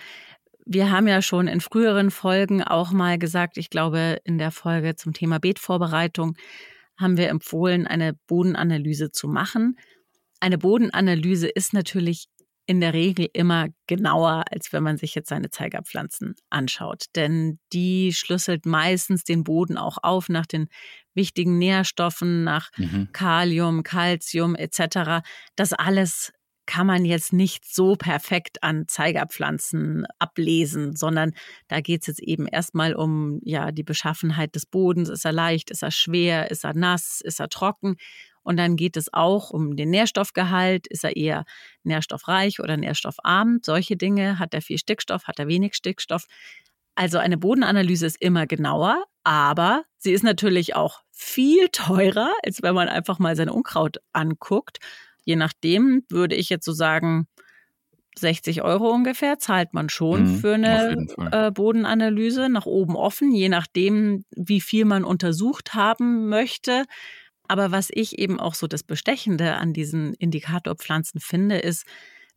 Wir 0.71 0.91
haben 0.91 1.09
ja 1.09 1.23
schon 1.23 1.49
in 1.49 1.63
früheren 1.63 2.11
Folgen 2.11 2.63
auch 2.63 2.93
mal 2.93 3.19
gesagt, 3.19 3.57
ich 3.57 3.71
glaube 3.71 4.19
in 4.25 4.37
der 4.37 4.51
Folge 4.51 4.97
zum 4.97 5.15
Thema 5.15 5.39
Beetvorbereitung 5.41 6.37
haben 6.99 7.17
wir 7.17 7.31
empfohlen, 7.31 7.87
eine 7.87 8.13
Bodenanalyse 8.27 9.11
zu 9.11 9.29
machen. 9.29 9.79
Eine 10.41 10.59
Bodenanalyse 10.59 11.49
ist 11.49 11.73
natürlich 11.73 12.27
in 12.67 12.83
der 12.83 12.93
Regel 12.93 13.29
immer 13.33 13.69
genauer, 13.87 14.45
als 14.51 14.71
wenn 14.75 14.83
man 14.83 14.99
sich 14.99 15.15
jetzt 15.15 15.31
seine 15.31 15.49
Zeigerpflanzen 15.49 16.35
anschaut. 16.51 17.07
Denn 17.17 17.59
die 17.73 18.13
schlüsselt 18.13 18.67
meistens 18.67 19.25
den 19.25 19.45
Boden 19.45 19.79
auch 19.79 19.97
auf 20.03 20.29
nach 20.29 20.45
den 20.45 20.69
wichtigen 21.15 21.57
Nährstoffen, 21.57 22.45
nach 22.45 22.69
mhm. 22.77 23.09
Kalium, 23.15 23.85
Calcium 23.85 24.55
etc. 24.55 25.27
Das 25.57 25.73
alles 25.73 26.31
kann 26.69 26.87
man 26.87 27.07
jetzt 27.07 27.33
nicht 27.33 27.65
so 27.65 27.97
perfekt 27.97 28.63
an 28.63 28.87
Zeigerpflanzen 28.87 30.07
ablesen, 30.19 30.95
sondern 30.95 31.33
da 31.67 31.81
geht 31.81 32.03
es 32.03 32.09
jetzt 32.09 32.23
eben 32.23 32.47
erstmal 32.47 32.95
um 32.95 33.41
ja 33.43 33.73
die 33.73 33.83
Beschaffenheit 33.83 34.55
des 34.55 34.67
Bodens. 34.67 35.09
Ist 35.09 35.25
er 35.25 35.33
leicht, 35.33 35.71
ist 35.71 35.83
er 35.83 35.91
schwer, 35.91 36.51
ist 36.51 36.65
er 36.65 36.75
nass, 36.75 37.23
ist 37.23 37.41
er 37.41 37.49
trocken? 37.49 37.97
Und 38.43 38.59
dann 38.59 38.77
geht 38.77 38.99
es 38.99 39.13
auch 39.15 39.51
um 39.51 39.77
den 39.77 39.89
Nährstoffgehalt. 39.89 40.87
Ist 40.89 41.05
er 41.05 41.17
eher 41.17 41.45
nährstoffreich 41.85 42.61
oder 42.61 42.77
nährstoffarm? 42.77 43.61
Solche 43.63 43.97
Dinge. 43.97 44.39
Hat 44.39 44.53
er 44.53 44.61
viel 44.61 44.79
Stickstoff? 44.79 45.25
Hat 45.25 45.39
er 45.39 45.49
wenig 45.49 45.75
Stickstoff? 45.75 46.27
Also 46.95 47.17
eine 47.17 47.39
Bodenanalyse 47.39 48.05
ist 48.05 48.21
immer 48.21 48.47
genauer, 48.47 49.05
aber 49.25 49.85
sie 49.97 50.13
ist 50.13 50.25
natürlich 50.25 50.77
auch 50.77 51.01
viel 51.13 51.69
teurer, 51.69 52.31
als 52.45 52.61
wenn 52.63 52.75
man 52.75 52.89
einfach 52.89 53.19
mal 53.19 53.37
sein 53.37 53.49
Unkraut 53.49 53.99
anguckt. 54.13 54.81
Je 55.29 55.37
nachdem 55.37 56.05
würde 56.09 56.37
ich 56.37 56.49
jetzt 56.49 56.65
so 56.65 56.73
sagen, 56.73 57.29
60 58.19 58.63
Euro 58.63 58.89
ungefähr 58.89 59.39
zahlt 59.39 59.75
man 59.75 59.91
schon 59.91 60.23
mhm, 60.23 60.39
für 60.39 60.55
eine 60.55 60.97
äh, 61.31 61.51
Bodenanalyse 61.51 62.49
nach 62.49 62.65
oben 62.65 62.97
offen, 62.97 63.31
je 63.35 63.51
nachdem, 63.51 64.25
wie 64.31 64.63
viel 64.63 64.87
man 64.87 65.05
untersucht 65.05 65.75
haben 65.75 66.31
möchte. 66.31 66.85
Aber 67.47 67.71
was 67.73 67.91
ich 67.93 68.19
eben 68.19 68.41
auch 68.41 68.55
so 68.55 68.67
das 68.67 68.83
Bestechende 68.83 69.57
an 69.57 69.75
diesen 69.75 70.15
Indikatorpflanzen 70.15 71.21
finde, 71.21 71.59
ist, 71.59 71.85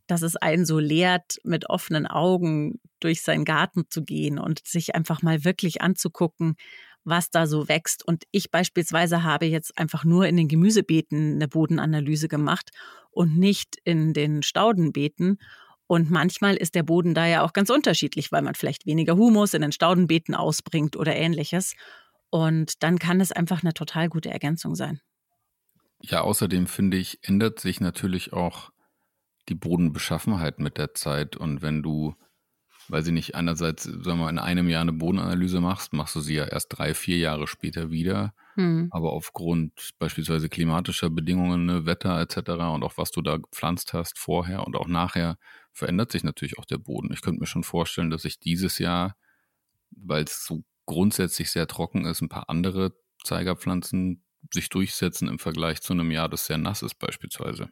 dass 0.06 0.20
es 0.20 0.36
einen 0.36 0.66
so 0.66 0.78
lehrt, 0.78 1.38
mit 1.44 1.70
offenen 1.70 2.06
Augen 2.06 2.78
durch 3.00 3.22
seinen 3.22 3.46
Garten 3.46 3.84
zu 3.88 4.04
gehen 4.04 4.38
und 4.38 4.60
sich 4.66 4.94
einfach 4.94 5.22
mal 5.22 5.46
wirklich 5.46 5.80
anzugucken, 5.80 6.56
was 7.04 7.30
da 7.30 7.46
so 7.46 7.68
wächst. 7.68 8.06
Und 8.06 8.24
ich 8.30 8.50
beispielsweise 8.50 9.22
habe 9.22 9.46
jetzt 9.46 9.76
einfach 9.78 10.04
nur 10.04 10.26
in 10.26 10.36
den 10.36 10.48
Gemüsebeeten 10.48 11.34
eine 11.34 11.48
Bodenanalyse 11.48 12.28
gemacht 12.28 12.70
und 13.10 13.38
nicht 13.38 13.76
in 13.84 14.12
den 14.12 14.42
Staudenbeeten. 14.42 15.38
Und 15.86 16.10
manchmal 16.10 16.56
ist 16.56 16.74
der 16.74 16.82
Boden 16.82 17.14
da 17.14 17.26
ja 17.26 17.42
auch 17.42 17.52
ganz 17.52 17.68
unterschiedlich, 17.70 18.32
weil 18.32 18.42
man 18.42 18.54
vielleicht 18.54 18.86
weniger 18.86 19.16
Humus 19.16 19.54
in 19.54 19.62
den 19.62 19.72
Staudenbeeten 19.72 20.34
ausbringt 20.34 20.96
oder 20.96 21.14
ähnliches. 21.14 21.74
Und 22.30 22.82
dann 22.82 22.98
kann 22.98 23.20
es 23.20 23.30
einfach 23.30 23.62
eine 23.62 23.74
total 23.74 24.08
gute 24.08 24.30
Ergänzung 24.30 24.74
sein. 24.74 25.00
Ja, 26.00 26.22
außerdem 26.22 26.66
finde 26.66 26.96
ich, 26.96 27.18
ändert 27.22 27.60
sich 27.60 27.80
natürlich 27.80 28.32
auch 28.32 28.70
die 29.48 29.54
Bodenbeschaffenheit 29.54 30.58
mit 30.58 30.78
der 30.78 30.94
Zeit. 30.94 31.36
Und 31.36 31.62
wenn 31.62 31.82
du, 31.82 32.14
weil 32.88 33.02
sie 33.02 33.12
nicht 33.12 33.34
einerseits, 33.34 33.84
sagen 33.84 34.04
wir 34.04 34.16
mal, 34.16 34.30
in 34.30 34.38
einem 34.38 34.68
Jahr 34.68 34.82
eine 34.82 34.92
Bodenanalyse 34.92 35.60
machst, 35.60 35.92
machst 35.92 36.14
du 36.14 36.20
sie 36.20 36.34
ja 36.34 36.44
erst 36.44 36.68
drei, 36.70 36.94
vier 36.94 37.18
Jahre 37.18 37.46
später 37.46 37.90
wieder. 37.90 38.34
Hm. 38.54 38.88
Aber 38.90 39.12
aufgrund 39.12 39.90
beispielsweise 39.98 40.48
klimatischer 40.48 41.10
Bedingungen, 41.10 41.66
ne, 41.66 41.86
Wetter 41.86 42.20
etc. 42.20 42.50
und 42.74 42.82
auch 42.82 42.96
was 42.96 43.10
du 43.10 43.22
da 43.22 43.38
gepflanzt 43.38 43.92
hast 43.92 44.18
vorher 44.18 44.66
und 44.66 44.76
auch 44.76 44.88
nachher, 44.88 45.38
verändert 45.72 46.12
sich 46.12 46.24
natürlich 46.24 46.58
auch 46.58 46.66
der 46.66 46.78
Boden. 46.78 47.12
Ich 47.12 47.22
könnte 47.22 47.40
mir 47.40 47.46
schon 47.46 47.64
vorstellen, 47.64 48.10
dass 48.10 48.24
ich 48.24 48.38
dieses 48.38 48.78
Jahr, 48.78 49.16
weil 49.90 50.24
es 50.24 50.44
so 50.44 50.64
grundsätzlich 50.86 51.50
sehr 51.50 51.66
trocken 51.66 52.04
ist, 52.04 52.20
ein 52.20 52.28
paar 52.28 52.48
andere 52.50 52.94
Zeigerpflanzen 53.24 54.22
sich 54.52 54.68
durchsetzen 54.68 55.28
im 55.28 55.38
Vergleich 55.38 55.80
zu 55.80 55.92
einem 55.92 56.10
Jahr, 56.10 56.28
das 56.28 56.46
sehr 56.46 56.58
nass 56.58 56.82
ist 56.82 56.98
beispielsweise. 56.98 57.70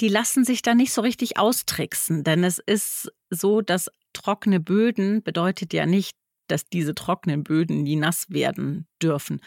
Die 0.00 0.08
lassen 0.08 0.44
sich 0.44 0.62
da 0.62 0.74
nicht 0.74 0.92
so 0.92 1.00
richtig 1.00 1.38
austricksen, 1.38 2.22
denn 2.22 2.44
es 2.44 2.58
ist 2.58 3.12
so, 3.30 3.60
dass 3.60 3.90
trockene 4.12 4.60
Böden 4.60 5.22
bedeutet 5.22 5.72
ja 5.72 5.86
nicht, 5.86 6.16
dass 6.46 6.68
diese 6.68 6.94
trockenen 6.94 7.42
Böden 7.44 7.82
nie 7.82 7.96
nass 7.96 8.26
werden 8.30 8.86
dürfen. 9.02 9.40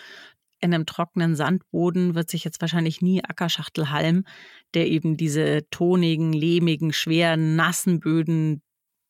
In 0.60 0.74
einem 0.74 0.86
trockenen 0.86 1.36
Sandboden 1.36 2.14
wird 2.14 2.30
sich 2.30 2.44
jetzt 2.44 2.62
wahrscheinlich 2.62 3.02
nie 3.02 3.24
Ackerschachtelhalm, 3.24 4.26
der 4.74 4.88
eben 4.88 5.18
diese 5.18 5.68
tonigen, 5.72 6.34
lehmigen, 6.34 6.94
schweren, 6.94 7.56
nassen 7.56 8.00
Böden, 8.00 8.62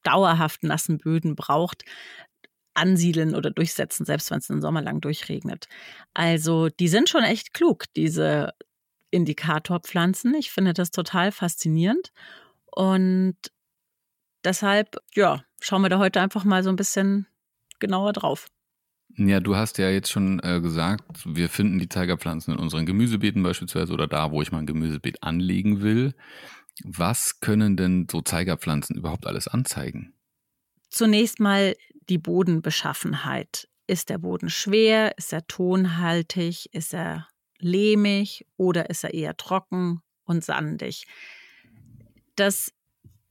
dauerhaft 0.04 0.64
nassen 0.64 0.98
Böden 0.98 1.36
braucht, 1.36 1.84
ansiedeln 2.74 3.36
oder 3.36 3.52
durchsetzen, 3.52 4.06
selbst 4.06 4.32
wenn 4.32 4.38
es 4.38 4.48
den 4.48 4.62
Sommer 4.62 4.82
lang 4.82 5.02
durchregnet. 5.02 5.68
Also 6.14 6.70
die 6.70 6.88
sind 6.88 7.10
schon 7.10 7.24
echt 7.24 7.54
klug, 7.54 7.86
diese 7.98 8.54
Indikatorpflanzen. 9.12 10.34
Ich 10.36 10.52
finde 10.52 10.74
das 10.74 10.92
total 10.92 11.32
faszinierend. 11.32 12.12
Und 12.66 13.36
deshalb, 14.44 14.98
ja, 15.14 15.44
schauen 15.60 15.82
wir 15.82 15.90
da 15.90 16.00
heute 16.00 16.22
einfach 16.22 16.44
mal 16.44 16.64
so 16.64 16.70
ein 16.70 16.76
bisschen 16.76 17.28
genauer 17.80 18.14
drauf. 18.14 18.48
Ja, 19.18 19.42
du 19.42 19.56
hast 19.56 19.78
ja 19.78 19.90
jetzt 19.90 20.10
schon 20.10 20.40
äh, 20.40 20.62
gesagt, 20.62 21.04
wir 21.26 21.50
finden 21.50 21.80
die 21.80 21.88
Tigerpflanzen 21.88 22.54
in 22.54 22.60
unseren 22.60 22.86
Gemüsebeeten 22.86 23.44
beispielsweise 23.44 23.94
oder 23.94 24.08
da, 24.08 24.32
wo 24.32 24.42
ich 24.42 24.52
mein 24.54 24.66
Gemüsebeet 24.66 25.22
anlegen 25.22 25.82
will. 25.82 26.14
Was 26.84 27.42
können 27.42 27.76
denn 27.76 28.08
so 28.10 28.22
Zeigerpflanzen 28.22 28.96
überhaupt 28.96 29.28
alles 29.28 29.50
anzeigen? 29.50 30.14
Zunächst 30.90 31.40
mal 31.40 31.76
die 32.10 32.18
Bodenbeschaffenheit. 32.18 33.68
Ist 33.88 34.10
der 34.10 34.18
Boden 34.18 34.50
schwer? 34.50 35.18
Ist 35.18 35.34
er 35.34 35.46
tonhaltig? 35.48 36.74
Ist 36.74 36.94
er 36.94 37.28
lehmig 37.62 38.46
oder 38.58 38.90
ist 38.90 39.04
er 39.04 39.14
eher 39.14 39.38
trocken 39.38 40.02
und 40.26 40.44
sandig? 40.44 41.06
Das 42.36 42.74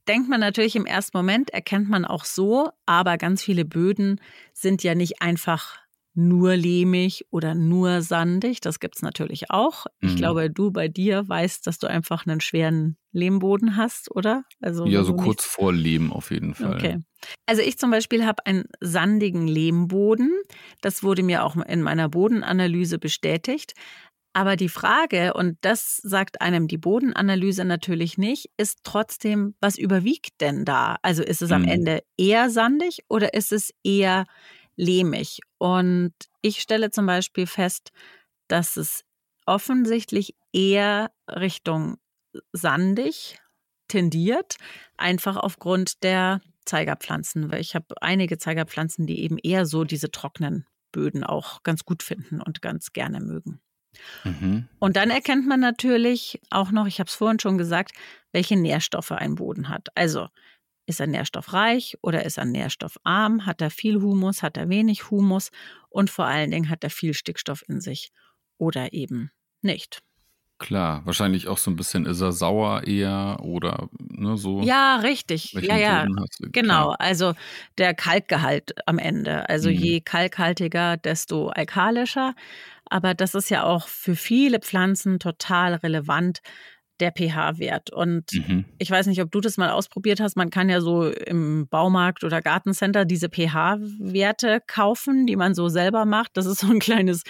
denkt 0.07 0.29
man 0.29 0.39
natürlich 0.39 0.75
im 0.75 0.85
ersten 0.85 1.17
Moment, 1.17 1.51
erkennt 1.51 1.89
man 1.89 2.05
auch 2.05 2.25
so, 2.25 2.69
aber 2.85 3.17
ganz 3.17 3.43
viele 3.43 3.65
Böden 3.65 4.19
sind 4.53 4.83
ja 4.83 4.95
nicht 4.95 5.21
einfach 5.21 5.79
nur 6.13 6.55
lehmig 6.57 7.25
oder 7.29 7.55
nur 7.55 8.01
sandig. 8.01 8.59
Das 8.59 8.79
gibt 8.79 8.97
es 8.97 9.01
natürlich 9.01 9.49
auch. 9.49 9.85
Ich 10.01 10.13
mhm. 10.13 10.15
glaube, 10.17 10.49
du 10.49 10.71
bei 10.71 10.87
dir 10.89 11.27
weißt, 11.27 11.65
dass 11.65 11.79
du 11.79 11.87
einfach 11.87 12.25
einen 12.25 12.41
schweren 12.41 12.97
Lehmboden 13.13 13.77
hast, 13.77 14.11
oder? 14.11 14.43
Also 14.59 14.85
ja, 14.85 15.03
so 15.03 15.15
kurz 15.15 15.45
vor 15.45 15.71
Lehm 15.71 16.11
auf 16.11 16.31
jeden 16.31 16.53
Fall. 16.53 16.75
Okay. 16.75 16.97
Also 17.45 17.61
ich 17.61 17.77
zum 17.77 17.91
Beispiel 17.91 18.25
habe 18.25 18.45
einen 18.45 18.65
sandigen 18.81 19.47
Lehmboden. 19.47 20.33
Das 20.81 21.03
wurde 21.03 21.23
mir 21.23 21.45
auch 21.45 21.55
in 21.55 21.81
meiner 21.81 22.09
Bodenanalyse 22.09 22.99
bestätigt. 22.99 23.73
Aber 24.33 24.55
die 24.55 24.69
Frage, 24.69 25.33
und 25.33 25.57
das 25.61 25.97
sagt 25.97 26.39
einem 26.39 26.67
die 26.67 26.77
Bodenanalyse 26.77 27.65
natürlich 27.65 28.17
nicht, 28.17 28.49
ist 28.55 28.79
trotzdem, 28.83 29.55
was 29.59 29.77
überwiegt 29.77 30.39
denn 30.39 30.63
da? 30.63 30.97
Also 31.01 31.21
ist 31.21 31.41
es 31.41 31.51
am 31.51 31.63
mhm. 31.63 31.67
Ende 31.67 32.03
eher 32.17 32.49
sandig 32.49 33.03
oder 33.09 33.33
ist 33.33 33.51
es 33.51 33.73
eher 33.83 34.25
lehmig. 34.77 35.41
Und 35.57 36.13
ich 36.41 36.61
stelle 36.61 36.91
zum 36.91 37.05
Beispiel 37.05 37.45
fest, 37.45 37.91
dass 38.47 38.77
es 38.77 39.03
offensichtlich 39.45 40.35
eher 40.53 41.11
Richtung 41.29 41.97
sandig 42.53 43.39
tendiert, 43.89 44.55
einfach 44.95 45.35
aufgrund 45.35 46.03
der 46.03 46.39
Zeigerpflanzen. 46.65 47.51
Weil 47.51 47.59
ich 47.59 47.75
habe 47.75 48.01
einige 48.01 48.37
Zeigerpflanzen, 48.37 49.07
die 49.07 49.21
eben 49.23 49.37
eher 49.37 49.65
so 49.65 49.83
diese 49.83 50.09
trockenen 50.09 50.65
Böden 50.93 51.25
auch 51.25 51.63
ganz 51.63 51.83
gut 51.83 52.01
finden 52.01 52.41
und 52.41 52.61
ganz 52.61 52.93
gerne 52.93 53.19
mögen. 53.19 53.59
Mhm. 54.23 54.67
Und 54.79 54.95
dann 54.95 55.09
erkennt 55.09 55.47
man 55.47 55.59
natürlich 55.59 56.39
auch 56.49 56.71
noch, 56.71 56.87
ich 56.87 56.99
habe 56.99 57.07
es 57.07 57.15
vorhin 57.15 57.39
schon 57.39 57.57
gesagt, 57.57 57.91
welche 58.31 58.55
Nährstoffe 58.55 59.11
ein 59.11 59.35
Boden 59.35 59.69
hat. 59.69 59.89
Also 59.95 60.27
ist 60.85 60.99
er 60.99 61.07
nährstoffreich 61.07 61.97
oder 62.01 62.25
ist 62.25 62.37
er 62.37 62.45
nährstoffarm? 62.45 63.45
Hat 63.45 63.61
er 63.61 63.69
viel 63.69 64.01
Humus? 64.01 64.43
Hat 64.43 64.57
er 64.57 64.69
wenig 64.69 65.09
Humus? 65.09 65.51
Und 65.89 66.09
vor 66.09 66.25
allen 66.25 66.51
Dingen 66.51 66.69
hat 66.69 66.83
er 66.83 66.89
viel 66.89 67.13
Stickstoff 67.13 67.63
in 67.67 67.81
sich 67.81 68.11
oder 68.57 68.93
eben 68.93 69.31
nicht. 69.61 70.01
Klar, 70.61 71.01
wahrscheinlich 71.05 71.47
auch 71.47 71.57
so 71.57 71.71
ein 71.71 71.75
bisschen, 71.75 72.05
ist 72.05 72.21
er 72.21 72.31
sauer 72.31 72.83
eher 72.83 73.39
oder 73.41 73.89
ne, 73.97 74.37
so. 74.37 74.61
Ja, 74.61 74.97
richtig. 74.97 75.53
Ja, 75.53 75.75
ja. 75.75 76.05
Genau. 76.51 76.91
Also 76.99 77.33
der 77.79 77.95
Kalkgehalt 77.95 78.75
am 78.85 78.99
Ende. 78.99 79.49
Also 79.49 79.69
mhm. 79.69 79.75
je 79.75 80.01
kalkhaltiger, 80.01 80.97
desto 80.97 81.47
alkalischer. 81.47 82.35
Aber 82.91 83.13
das 83.13 83.35
ist 83.35 83.49
ja 83.49 83.63
auch 83.63 83.87
für 83.87 84.17
viele 84.17 84.59
Pflanzen 84.59 85.17
total 85.17 85.75
relevant, 85.75 86.41
der 86.99 87.11
pH-Wert. 87.11 87.89
Und 87.89 88.33
mhm. 88.33 88.65
ich 88.77 88.91
weiß 88.91 89.07
nicht, 89.07 89.21
ob 89.21 89.31
du 89.31 89.39
das 89.39 89.57
mal 89.57 89.71
ausprobiert 89.71 90.19
hast. 90.19 90.35
Man 90.35 90.49
kann 90.49 90.69
ja 90.69 90.81
so 90.81 91.05
im 91.09 91.67
Baumarkt 91.69 92.25
oder 92.25 92.41
Gartencenter 92.41 93.05
diese 93.05 93.29
pH-Werte 93.29 94.59
kaufen, 94.67 95.25
die 95.25 95.37
man 95.37 95.55
so 95.55 95.69
selber 95.69 96.03
macht. 96.05 96.31
Das 96.35 96.45
ist 96.45 96.59
so 96.59 96.67
ein 96.67 96.79
kleines 96.79 97.23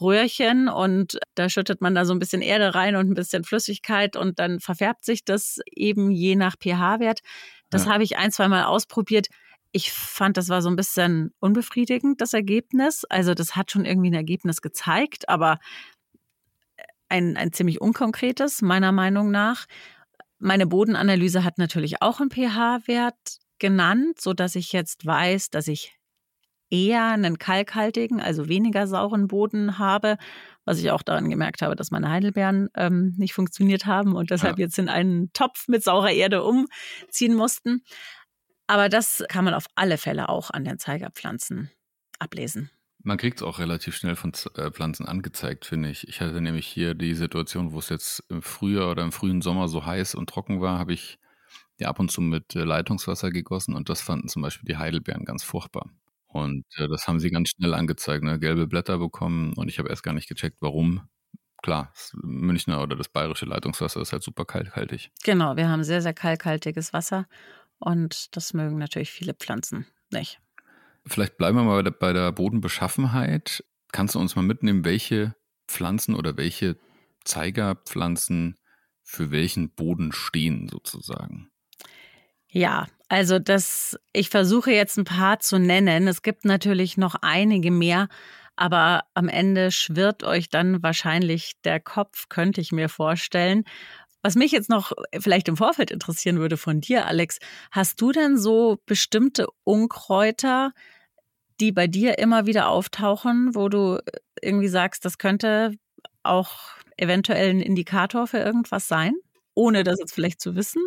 Röhrchen 0.00 0.68
und 0.68 1.18
da 1.34 1.48
schüttet 1.48 1.80
man 1.80 1.94
da 1.94 2.04
so 2.04 2.12
ein 2.12 2.18
bisschen 2.18 2.42
Erde 2.42 2.74
rein 2.74 2.94
und 2.94 3.10
ein 3.10 3.14
bisschen 3.14 3.42
Flüssigkeit 3.42 4.16
und 4.16 4.38
dann 4.38 4.60
verfärbt 4.60 5.04
sich 5.04 5.24
das 5.24 5.58
eben 5.74 6.10
je 6.10 6.36
nach 6.36 6.56
pH-Wert. 6.62 7.20
Das 7.70 7.86
ja. 7.86 7.94
habe 7.94 8.04
ich 8.04 8.18
ein, 8.18 8.30
zwei 8.30 8.48
Mal 8.48 8.64
ausprobiert. 8.64 9.28
Ich 9.72 9.92
fand, 9.92 10.36
das 10.36 10.48
war 10.48 10.62
so 10.62 10.70
ein 10.70 10.76
bisschen 10.76 11.32
unbefriedigend, 11.38 12.20
das 12.20 12.32
Ergebnis. 12.32 13.04
Also 13.04 13.34
das 13.34 13.56
hat 13.56 13.70
schon 13.70 13.84
irgendwie 13.84 14.10
ein 14.10 14.14
Ergebnis 14.14 14.62
gezeigt, 14.62 15.28
aber 15.28 15.58
ein, 17.08 17.36
ein 17.36 17.52
ziemlich 17.52 17.80
unkonkretes, 17.80 18.62
meiner 18.62 18.92
Meinung 18.92 19.30
nach. 19.30 19.66
Meine 20.38 20.66
Bodenanalyse 20.66 21.44
hat 21.44 21.58
natürlich 21.58 22.02
auch 22.02 22.20
einen 22.20 22.30
pH-Wert 22.30 23.38
genannt, 23.58 24.20
so 24.20 24.32
dass 24.32 24.54
ich 24.54 24.72
jetzt 24.72 25.06
weiß, 25.06 25.50
dass 25.50 25.68
ich 25.68 25.96
eher 26.68 27.06
einen 27.06 27.38
kalkhaltigen, 27.38 28.20
also 28.20 28.48
weniger 28.48 28.86
sauren 28.86 29.28
Boden 29.28 29.78
habe, 29.78 30.16
was 30.64 30.80
ich 30.80 30.90
auch 30.90 31.02
daran 31.02 31.30
gemerkt 31.30 31.62
habe, 31.62 31.76
dass 31.76 31.92
meine 31.92 32.10
Heidelbeeren 32.10 32.68
ähm, 32.74 33.14
nicht 33.16 33.34
funktioniert 33.34 33.86
haben 33.86 34.14
und 34.14 34.30
deshalb 34.30 34.58
ja. 34.58 34.64
jetzt 34.64 34.78
in 34.78 34.88
einen 34.88 35.32
Topf 35.32 35.68
mit 35.68 35.84
saurer 35.84 36.10
Erde 36.10 36.42
umziehen 36.42 37.34
mussten. 37.34 37.84
Aber 38.66 38.88
das 38.88 39.24
kann 39.28 39.44
man 39.44 39.54
auf 39.54 39.66
alle 39.74 39.98
Fälle 39.98 40.28
auch 40.28 40.50
an 40.50 40.64
den 40.64 40.78
Zeigerpflanzen 40.78 41.70
ablesen. 42.18 42.70
Man 43.02 43.18
kriegt 43.18 43.38
es 43.38 43.46
auch 43.46 43.60
relativ 43.60 43.94
schnell 43.94 44.16
von 44.16 44.32
äh, 44.56 44.70
Pflanzen 44.72 45.06
angezeigt, 45.06 45.64
finde 45.64 45.90
ich. 45.90 46.08
Ich 46.08 46.20
hatte 46.20 46.40
nämlich 46.40 46.66
hier 46.66 46.94
die 46.94 47.14
Situation, 47.14 47.72
wo 47.72 47.78
es 47.78 47.88
jetzt 47.88 48.24
im 48.28 48.42
Frühjahr 48.42 48.90
oder 48.90 49.04
im 49.04 49.12
frühen 49.12 49.42
Sommer 49.42 49.68
so 49.68 49.86
heiß 49.86 50.16
und 50.16 50.28
trocken 50.28 50.60
war, 50.60 50.78
habe 50.80 50.92
ich 50.92 51.18
ja 51.78 51.88
ab 51.88 52.00
und 52.00 52.10
zu 52.10 52.20
mit 52.20 52.56
äh, 52.56 52.64
Leitungswasser 52.64 53.30
gegossen 53.30 53.74
und 53.74 53.88
das 53.88 54.00
fanden 54.00 54.28
zum 54.28 54.42
Beispiel 54.42 54.66
die 54.66 54.78
Heidelbeeren 54.78 55.24
ganz 55.24 55.44
furchtbar. 55.44 55.88
Und 56.26 56.64
äh, 56.78 56.88
das 56.88 57.06
haben 57.06 57.20
sie 57.20 57.30
ganz 57.30 57.50
schnell 57.50 57.74
angezeigt, 57.74 58.24
ne? 58.24 58.40
gelbe 58.40 58.66
Blätter 58.66 58.98
bekommen 58.98 59.52
und 59.54 59.68
ich 59.68 59.78
habe 59.78 59.88
erst 59.88 60.02
gar 60.02 60.14
nicht 60.14 60.28
gecheckt, 60.28 60.56
warum. 60.60 61.08
Klar, 61.62 61.90
das 61.94 62.12
Münchner 62.22 62.82
oder 62.82 62.96
das 62.96 63.08
bayerische 63.08 63.46
Leitungswasser 63.46 64.00
ist 64.00 64.12
halt 64.12 64.22
super 64.22 64.44
kalkhaltig. 64.44 65.10
Genau, 65.24 65.56
wir 65.56 65.68
haben 65.68 65.84
sehr, 65.84 66.02
sehr 66.02 66.12
kalkhaltiges 66.12 66.92
Wasser 66.92 67.26
und 67.78 68.36
das 68.36 68.54
mögen 68.54 68.78
natürlich 68.78 69.10
viele 69.10 69.34
Pflanzen 69.34 69.86
nicht. 70.10 70.40
Vielleicht 71.06 71.36
bleiben 71.36 71.56
wir 71.56 71.64
mal 71.64 71.82
bei 71.82 72.12
der, 72.12 72.32
Bodenbeschaffenheit. 72.32 73.64
Kannst 73.92 74.14
du 74.14 74.18
uns 74.18 74.34
mal 74.34 74.42
mitnehmen, 74.42 74.84
welche 74.84 75.36
Pflanzen 75.68 76.14
oder 76.14 76.36
welche 76.36 76.76
Zeigerpflanzen 77.24 78.58
für 79.02 79.30
welchen 79.30 79.70
Boden 79.70 80.12
stehen 80.12 80.68
sozusagen? 80.68 81.48
Ja, 82.48 82.86
also 83.08 83.38
das, 83.38 83.98
ich 84.12 84.30
versuche 84.30 84.72
jetzt 84.72 84.96
ein 84.96 85.04
paar 85.04 85.38
zu 85.38 85.58
nennen. 85.58 86.08
Es 86.08 86.22
gibt 86.22 86.44
natürlich 86.44 86.96
noch 86.96 87.14
einige 87.22 87.70
mehr, 87.70 88.08
aber 88.56 89.04
am 89.14 89.28
Ende 89.28 89.70
schwirrt 89.70 90.24
euch 90.24 90.48
dann 90.48 90.82
wahrscheinlich 90.82 91.60
der 91.64 91.78
Kopf, 91.78 92.28
könnte 92.28 92.60
ich 92.60 92.72
mir 92.72 92.88
vorstellen. 92.88 93.64
Was 94.26 94.34
mich 94.34 94.50
jetzt 94.50 94.68
noch 94.68 94.90
vielleicht 95.16 95.46
im 95.46 95.56
Vorfeld 95.56 95.92
interessieren 95.92 96.40
würde 96.40 96.56
von 96.56 96.80
dir, 96.80 97.06
Alex, 97.06 97.38
hast 97.70 98.00
du 98.00 98.10
denn 98.10 98.36
so 98.36 98.80
bestimmte 98.84 99.46
Unkräuter, 99.62 100.72
die 101.60 101.70
bei 101.70 101.86
dir 101.86 102.18
immer 102.18 102.44
wieder 102.44 102.66
auftauchen, 102.66 103.54
wo 103.54 103.68
du 103.68 104.00
irgendwie 104.42 104.66
sagst, 104.66 105.04
das 105.04 105.18
könnte 105.18 105.76
auch 106.24 106.58
eventuell 106.96 107.50
ein 107.50 107.60
Indikator 107.60 108.26
für 108.26 108.38
irgendwas 108.38 108.88
sein, 108.88 109.14
ohne 109.54 109.84
das 109.84 110.00
jetzt 110.00 110.12
vielleicht 110.12 110.40
zu 110.40 110.56
wissen? 110.56 110.82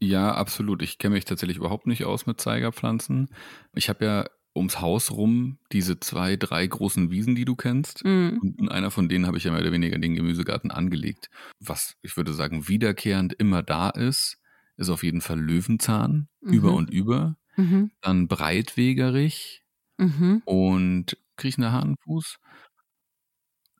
Ja, 0.00 0.32
absolut. 0.32 0.80
Ich 0.80 0.96
kenne 0.96 1.16
mich 1.16 1.26
tatsächlich 1.26 1.58
überhaupt 1.58 1.86
nicht 1.86 2.06
aus 2.06 2.24
mit 2.24 2.40
Zeigerpflanzen. 2.40 3.28
Ich 3.74 3.90
habe 3.90 4.02
ja 4.06 4.24
ums 4.58 4.80
Haus 4.80 5.10
rum 5.10 5.58
diese 5.72 5.98
zwei, 6.00 6.36
drei 6.36 6.66
großen 6.66 7.10
Wiesen, 7.10 7.34
die 7.34 7.44
du 7.44 7.56
kennst. 7.56 8.04
Mhm. 8.04 8.38
Und 8.42 8.60
in 8.60 8.68
einer 8.68 8.90
von 8.90 9.08
denen 9.08 9.26
habe 9.26 9.38
ich 9.38 9.44
ja 9.44 9.50
mehr 9.50 9.60
oder 9.60 9.72
weniger 9.72 9.98
den 9.98 10.14
Gemüsegarten 10.14 10.70
angelegt. 10.70 11.30
Was 11.60 11.96
ich 12.02 12.16
würde 12.16 12.34
sagen, 12.34 12.68
wiederkehrend 12.68 13.32
immer 13.32 13.62
da 13.62 13.90
ist, 13.90 14.38
ist 14.76 14.90
auf 14.90 15.02
jeden 15.02 15.20
Fall 15.20 15.40
Löwenzahn, 15.40 16.28
mhm. 16.40 16.52
über 16.52 16.74
und 16.74 16.90
über. 16.90 17.36
Mhm. 17.56 17.90
Dann 18.02 18.28
Breitwegerich 18.28 19.64
mhm. 19.96 20.42
und 20.44 21.16
kriechender 21.36 21.72
Hahnenfuß. 21.72 22.38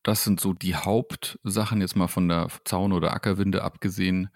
Das 0.02 0.25
sind 0.25 0.40
so 0.40 0.54
die 0.54 0.75
Hauptsachen, 0.75 1.80
jetzt 1.80 1.97
mal 1.97 2.08
von 2.08 2.28
der 2.28 2.49
Zaun- 2.64 2.92
oder 2.92 3.12
Ackerwinde 3.12 3.62
abgesehen. 3.62 4.30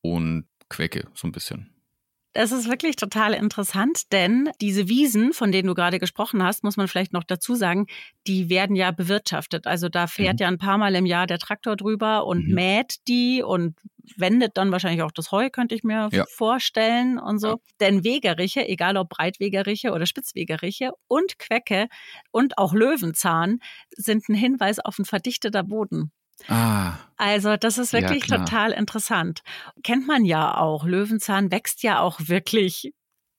Und 0.00 0.46
Quecke, 0.68 1.08
so 1.14 1.28
ein 1.28 1.32
bisschen. 1.32 1.71
Das 2.34 2.50
ist 2.50 2.68
wirklich 2.68 2.96
total 2.96 3.34
interessant, 3.34 4.10
denn 4.10 4.50
diese 4.60 4.88
Wiesen, 4.88 5.34
von 5.34 5.52
denen 5.52 5.68
du 5.68 5.74
gerade 5.74 5.98
gesprochen 5.98 6.42
hast, 6.42 6.64
muss 6.64 6.78
man 6.78 6.88
vielleicht 6.88 7.12
noch 7.12 7.24
dazu 7.24 7.54
sagen, 7.54 7.86
die 8.26 8.48
werden 8.48 8.74
ja 8.74 8.90
bewirtschaftet. 8.90 9.66
Also 9.66 9.90
da 9.90 10.06
fährt 10.06 10.34
mhm. 10.34 10.42
ja 10.42 10.48
ein 10.48 10.58
paar 10.58 10.78
Mal 10.78 10.94
im 10.94 11.04
Jahr 11.04 11.26
der 11.26 11.38
Traktor 11.38 11.76
drüber 11.76 12.26
und 12.26 12.48
mhm. 12.48 12.54
mäht 12.54 13.06
die 13.06 13.42
und 13.42 13.76
wendet 14.16 14.56
dann 14.56 14.72
wahrscheinlich 14.72 15.02
auch 15.02 15.12
das 15.12 15.30
Heu, 15.30 15.50
könnte 15.50 15.74
ich 15.74 15.84
mir 15.84 16.08
ja. 16.10 16.24
vorstellen 16.28 17.18
und 17.18 17.38
so. 17.38 17.48
Ja. 17.48 17.56
Denn 17.80 18.02
Wegeriche, 18.02 18.66
egal 18.66 18.96
ob 18.96 19.10
Breitwegeriche 19.10 19.92
oder 19.92 20.06
Spitzwegeriche 20.06 20.92
und 21.08 21.38
Quecke 21.38 21.88
und 22.30 22.56
auch 22.56 22.72
Löwenzahn 22.72 23.58
sind 23.90 24.28
ein 24.28 24.34
Hinweis 24.34 24.78
auf 24.78 24.98
ein 24.98 25.04
verdichteter 25.04 25.62
Boden. 25.62 26.12
Ah. 26.48 26.94
Also 27.16 27.56
das 27.56 27.78
ist 27.78 27.92
wirklich 27.92 28.26
ja, 28.26 28.38
total 28.38 28.72
interessant. 28.72 29.42
Kennt 29.82 30.06
man 30.06 30.24
ja 30.24 30.56
auch. 30.56 30.84
Löwenzahn 30.84 31.52
wächst 31.52 31.82
ja 31.82 32.00
auch 32.00 32.18
wirklich 32.20 32.92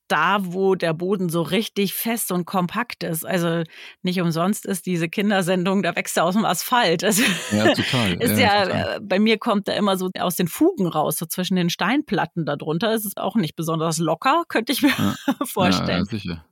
da, 0.07 0.37
wo 0.41 0.75
der 0.75 0.93
Boden 0.93 1.29
so 1.29 1.41
richtig 1.41 1.93
fest 1.93 2.31
und 2.31 2.45
kompakt 2.45 3.03
ist. 3.03 3.25
Also 3.25 3.63
nicht 4.01 4.21
umsonst 4.21 4.65
ist 4.65 4.85
diese 4.85 5.09
Kindersendung, 5.09 5.81
da 5.81 5.95
wächst 5.95 6.17
er 6.17 6.25
aus 6.25 6.35
dem 6.35 6.45
Asphalt. 6.45 7.03
Also 7.13 7.23
ja, 7.51 7.73
total. 7.73 8.13
ist 8.21 8.37
ja, 8.37 8.37
ja 8.37 8.65
total. 8.65 8.97
Äh, 8.97 8.99
bei 9.01 9.19
mir 9.19 9.37
kommt 9.37 9.67
er 9.67 9.75
immer 9.75 9.97
so 9.97 10.09
aus 10.19 10.35
den 10.35 10.47
Fugen 10.47 10.87
raus, 10.87 11.17
so 11.17 11.25
zwischen 11.25 11.55
den 11.55 11.69
Steinplatten 11.69 12.45
darunter. 12.45 12.93
Ist 12.93 13.05
es 13.05 13.17
auch 13.17 13.35
nicht 13.35 13.55
besonders 13.55 13.97
locker, 13.97 14.43
könnte 14.47 14.71
ich 14.71 14.81
mir 14.81 14.93
ja. 14.97 15.15
vorstellen. 15.45 16.05
Ja, 16.05 16.05
sicher. 16.05 16.45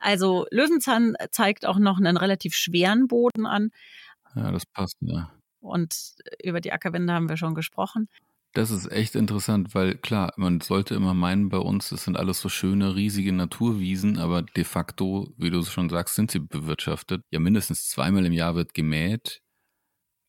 Also 0.00 0.46
Löwenzahn 0.50 1.14
zeigt 1.30 1.66
auch 1.66 1.78
noch 1.78 1.98
einen 1.98 2.16
relativ 2.16 2.54
schweren 2.54 3.08
Boden 3.08 3.46
an. 3.46 3.70
Ja, 4.34 4.52
das 4.52 4.66
passt, 4.66 4.96
ja. 5.00 5.30
Und 5.60 6.14
über 6.42 6.60
die 6.60 6.72
Ackerwände 6.72 7.12
haben 7.12 7.28
wir 7.28 7.36
schon 7.36 7.54
gesprochen. 7.54 8.08
Das 8.54 8.70
ist 8.70 8.90
echt 8.90 9.14
interessant, 9.14 9.74
weil 9.74 9.94
klar, 9.94 10.32
man 10.36 10.60
sollte 10.60 10.94
immer 10.94 11.14
meinen, 11.14 11.48
bei 11.48 11.58
uns, 11.58 11.90
das 11.90 12.04
sind 12.04 12.16
alles 12.16 12.40
so 12.40 12.48
schöne, 12.48 12.96
riesige 12.96 13.32
Naturwiesen, 13.32 14.18
aber 14.18 14.42
de 14.42 14.64
facto, 14.64 15.32
wie 15.36 15.50
du 15.50 15.62
schon 15.62 15.90
sagst, 15.90 16.14
sind 16.14 16.30
sie 16.30 16.40
bewirtschaftet. 16.40 17.22
Ja, 17.30 17.40
mindestens 17.40 17.88
zweimal 17.88 18.24
im 18.24 18.32
Jahr 18.32 18.54
wird 18.54 18.72
gemäht, 18.72 19.42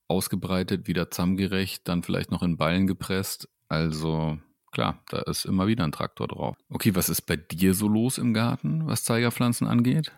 ausgebreitet, 0.09 0.87
wieder 0.87 1.09
zusammengerecht, 1.09 1.87
dann 1.87 2.03
vielleicht 2.03 2.29
noch 2.29 2.43
in 2.43 2.57
Ballen 2.57 2.87
gepresst. 2.87 3.47
Also 3.69 4.37
klar, 4.71 5.01
da 5.09 5.19
ist 5.21 5.45
immer 5.45 5.67
wieder 5.67 5.85
ein 5.85 5.91
Traktor 5.91 6.27
drauf. 6.27 6.57
Okay, 6.69 6.95
was 6.95 7.07
ist 7.09 7.21
bei 7.21 7.37
dir 7.37 7.73
so 7.73 7.87
los 7.87 8.17
im 8.17 8.33
Garten, 8.33 8.85
was 8.85 9.05
Zeigerpflanzen 9.05 9.65
angeht? 9.65 10.11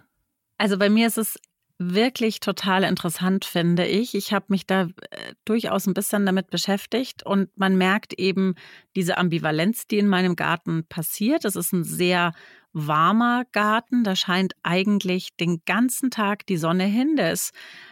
Also 0.58 0.78
bei 0.78 0.90
mir 0.90 1.08
ist 1.08 1.18
es 1.18 1.40
wirklich 1.90 2.40
total 2.40 2.84
interessant, 2.84 3.44
finde 3.44 3.88
ich. 3.88 4.14
Ich 4.14 4.34
habe 4.34 4.46
mich 4.50 4.68
da 4.68 4.84
äh, 4.84 5.34
durchaus 5.46 5.88
ein 5.88 5.96
bisschen 5.96 6.26
damit 6.26 6.52
beschäftigt 6.52 7.26
und 7.26 7.50
man 7.58 7.76
merkt 7.76 8.14
eben 8.14 8.56
diese 8.96 9.18
Ambivalenz, 9.18 9.88
die 9.88 9.98
in 9.98 10.08
meinem 10.08 10.36
Garten 10.36 10.86
passiert. 10.88 11.44
Es 11.44 11.56
ist 11.56 11.74
ein 11.74 11.84
sehr 11.84 12.34
warmer 12.72 13.46
Garten. 13.52 14.04
Da 14.04 14.16
scheint 14.16 14.54
eigentlich 14.62 15.36
den 15.38 15.62
ganzen 15.66 16.12
Tag 16.12 16.46
die 16.46 16.58
Sonne 16.58 16.86
hin. 16.86 17.16
Der 17.16 17.32
ist 17.32 17.52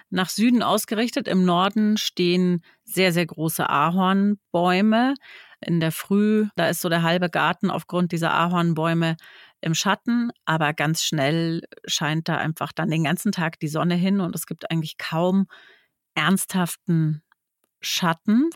nach 0.09 0.29
Süden 0.29 0.61
ausgerichtet. 0.61 1.27
Im 1.27 1.43
Norden 1.43 1.97
stehen 1.97 2.61
sehr, 2.83 3.11
sehr 3.11 3.25
große 3.25 3.67
Ahornbäume. 3.67 5.15
In 5.61 5.79
der 5.79 5.91
Früh, 5.91 6.47
da 6.55 6.67
ist 6.67 6.81
so 6.81 6.89
der 6.89 7.03
halbe 7.03 7.29
Garten 7.29 7.69
aufgrund 7.69 8.11
dieser 8.11 8.33
Ahornbäume 8.33 9.17
im 9.61 9.73
Schatten, 9.73 10.31
aber 10.45 10.73
ganz 10.73 11.03
schnell 11.03 11.61
scheint 11.85 12.29
da 12.29 12.37
einfach 12.37 12.71
dann 12.71 12.89
den 12.89 13.03
ganzen 13.03 13.31
Tag 13.31 13.59
die 13.59 13.67
Sonne 13.67 13.95
hin 13.95 14.21
und 14.21 14.35
es 14.35 14.45
gibt 14.45 14.71
eigentlich 14.71 14.97
kaum 14.97 15.47
ernsthaften 16.15 17.21
Schatten, 17.81 18.49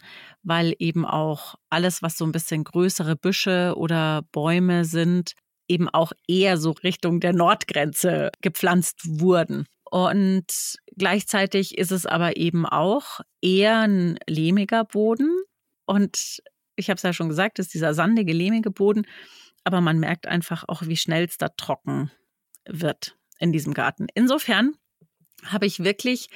weil 0.44 0.76
eben 0.80 1.06
auch 1.06 1.56
alles, 1.70 2.02
was 2.02 2.18
so 2.18 2.26
ein 2.26 2.32
bisschen 2.32 2.64
größere 2.64 3.16
Büsche 3.16 3.74
oder 3.78 4.24
Bäume 4.32 4.86
sind, 4.86 5.34
eben 5.68 5.88
auch 5.90 6.12
eher 6.28 6.58
so 6.58 6.72
Richtung 6.72 7.20
der 7.20 7.34
Nordgrenze 7.34 8.32
gepflanzt 8.42 9.00
wurden. 9.06 9.66
Und 9.90 10.76
gleichzeitig 10.98 11.78
ist 11.78 11.92
es 11.92 12.06
aber 12.06 12.36
eben 12.38 12.66
auch 12.66 13.22
eher 13.42 13.82
ein 13.82 14.18
lehmiger 14.28 14.84
Boden. 14.84 15.30
Und 15.86 16.42
ich 16.76 16.90
habe 16.90 16.98
es 16.98 17.04
ja 17.04 17.14
schon 17.14 17.30
gesagt, 17.30 17.60
ist 17.60 17.74
dieser 17.74 17.94
sandige, 17.94 18.34
lehmige 18.34 18.72
Boden 18.72 19.06
aber 19.64 19.82
man 19.82 20.00
merkt 20.00 20.28
einfach 20.28 20.64
auch, 20.68 20.84
wie 20.84 20.98
schnell 20.98 21.26
es 21.26 21.38
da 21.38 21.50
trocken 21.50 22.12
wird 22.66 23.18
in 23.40 23.52
diesem 23.52 23.74
Garten. 23.74 24.08
Insofern 24.14 24.74
habe 25.46 25.66
ich 25.66 25.84
wirklich 25.84 26.30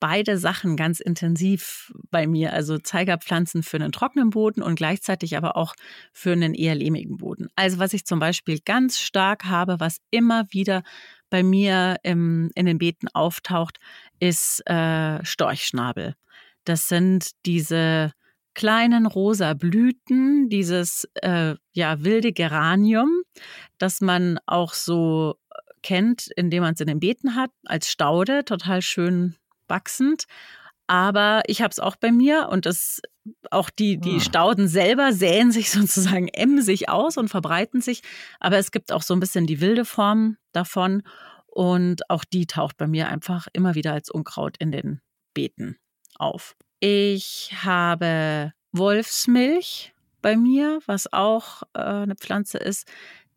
beide 0.00 0.38
Sachen 0.38 0.76
ganz 0.76 0.98
intensiv 0.98 1.92
bei 2.10 2.26
mir, 2.26 2.52
also 2.54 2.78
Zeigerpflanzen 2.78 3.62
für 3.62 3.76
einen 3.76 3.92
trockenen 3.92 4.30
Boden 4.30 4.62
und 4.62 4.74
gleichzeitig 4.74 5.36
aber 5.36 5.56
auch 5.56 5.74
für 6.12 6.32
einen 6.32 6.54
eher 6.54 6.74
lehmigen 6.74 7.18
Boden. 7.18 7.48
Also 7.54 7.78
was 7.78 7.92
ich 7.92 8.06
zum 8.06 8.18
Beispiel 8.18 8.58
ganz 8.64 8.98
stark 8.98 9.44
habe, 9.44 9.78
was 9.78 9.98
immer 10.10 10.46
wieder 10.50 10.82
bei 11.28 11.42
mir 11.42 11.98
im, 12.02 12.50
in 12.54 12.66
den 12.66 12.78
Beeten 12.78 13.08
auftaucht, 13.08 13.78
ist 14.18 14.66
äh, 14.68 15.24
Storchschnabel. 15.24 16.16
Das 16.64 16.88
sind 16.88 17.30
diese 17.46 18.12
kleinen 18.54 19.06
rosa 19.06 19.54
Blüten, 19.54 20.48
dieses 20.48 21.08
äh, 21.14 21.54
ja, 21.72 22.04
wilde 22.04 22.32
Geranium, 22.32 23.22
das 23.78 24.00
man 24.00 24.38
auch 24.46 24.74
so 24.74 25.36
kennt, 25.82 26.28
indem 26.36 26.62
man 26.62 26.74
es 26.74 26.80
in 26.80 26.86
den 26.86 27.00
Beeten 27.00 27.34
hat, 27.34 27.50
als 27.64 27.88
Staude, 27.88 28.44
total 28.44 28.82
schön 28.82 29.36
wachsend. 29.68 30.24
Aber 30.86 31.42
ich 31.46 31.62
habe 31.62 31.70
es 31.70 31.78
auch 31.78 31.94
bei 31.94 32.10
mir 32.10 32.48
und 32.50 32.66
das, 32.66 33.00
auch 33.52 33.70
die, 33.70 33.98
die 33.98 34.16
ah. 34.16 34.20
Stauden 34.20 34.66
selber 34.66 35.12
säen 35.12 35.52
sich 35.52 35.70
sozusagen 35.70 36.28
emsig 36.28 36.88
aus 36.88 37.16
und 37.16 37.28
verbreiten 37.28 37.80
sich. 37.80 38.02
Aber 38.40 38.58
es 38.58 38.72
gibt 38.72 38.90
auch 38.90 39.02
so 39.02 39.14
ein 39.14 39.20
bisschen 39.20 39.46
die 39.46 39.60
wilde 39.60 39.84
Form 39.84 40.36
davon. 40.52 41.02
Und 41.46 42.08
auch 42.10 42.24
die 42.24 42.46
taucht 42.46 42.76
bei 42.76 42.86
mir 42.86 43.08
einfach 43.08 43.48
immer 43.52 43.74
wieder 43.74 43.92
als 43.92 44.10
Unkraut 44.10 44.56
in 44.58 44.72
den 44.72 45.00
Beeten 45.34 45.78
auf. 46.16 46.56
Ich 46.80 47.52
habe 47.62 48.52
Wolfsmilch 48.72 49.92
bei 50.22 50.36
mir, 50.36 50.80
was 50.86 51.12
auch 51.12 51.62
äh, 51.74 51.80
eine 51.80 52.16
Pflanze 52.16 52.58
ist, 52.58 52.90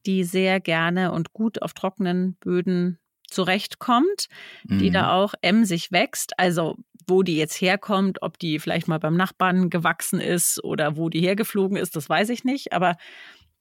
die 0.06 0.24
sehr 0.24 0.60
gerne 0.60 1.12
und 1.12 1.34
gut 1.34 1.62
auf 1.62 1.74
trockenen 1.74 2.36
Böden 2.36 3.00
zurechtkommt, 3.30 4.28
mhm. 4.66 4.80
die 4.80 4.92
da 4.92 5.04
mhm. 5.04 5.10
auch 5.10 5.34
emsig 5.42 5.92
wächst. 5.92 6.40
Also 6.40 6.78
wo 7.08 7.24
die 7.24 7.36
jetzt 7.36 7.60
herkommt, 7.60 8.22
ob 8.22 8.40
die 8.40 8.60
vielleicht 8.60 8.88
mal 8.88 9.00
beim 9.00 9.18
Nachbarn 9.18 9.70
gewachsen 9.70 10.22
ist 10.22 10.64
oder 10.64 10.96
wo 10.96 11.10
die 11.10 11.22
hergeflogen 11.22 11.78
ist, 11.78 11.96
das 11.96 12.10
weiß 12.10 12.30
ich 12.30 12.44
nicht. 12.44 12.72
Aber 12.72 12.96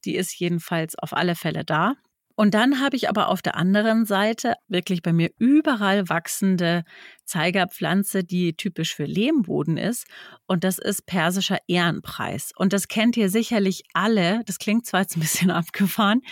die 0.05 0.15
ist 0.15 0.39
jedenfalls 0.39 0.97
auf 0.97 1.13
alle 1.13 1.35
Fälle 1.35 1.65
da. 1.65 1.95
Und 2.37 2.55
dann 2.55 2.81
habe 2.81 2.97
ich 2.97 3.09
aber 3.09 3.29
auf 3.29 3.43
der 3.43 3.57
anderen 3.57 4.07
Seite 4.07 4.55
wirklich 4.69 5.03
bei 5.03 5.13
mir 5.13 5.31
überall 5.39 6.09
wachsende 6.09 6.85
Zeigerpflanze, 7.25 8.25
die 8.25 8.55
typisch 8.55 8.95
für 8.95 9.05
Lehmboden 9.05 9.77
ist. 9.77 10.07
Und 10.47 10.65
das 10.65 10.79
ist 10.79 11.07
persischer 11.07 11.59
Ehrenpreis. 11.67 12.53
Und 12.57 12.73
das 12.73 12.89
kennt 12.89 13.17
ihr 13.17 13.29
sicherlich 13.31 13.83
alle. 13.95 14.43
Das 14.47 14.59
klingt 14.59 14.87
zwar 14.87 15.01
jetzt 15.01 15.17
ein 15.17 15.21
bisschen 15.21 15.51
abgefahren, 15.53 16.23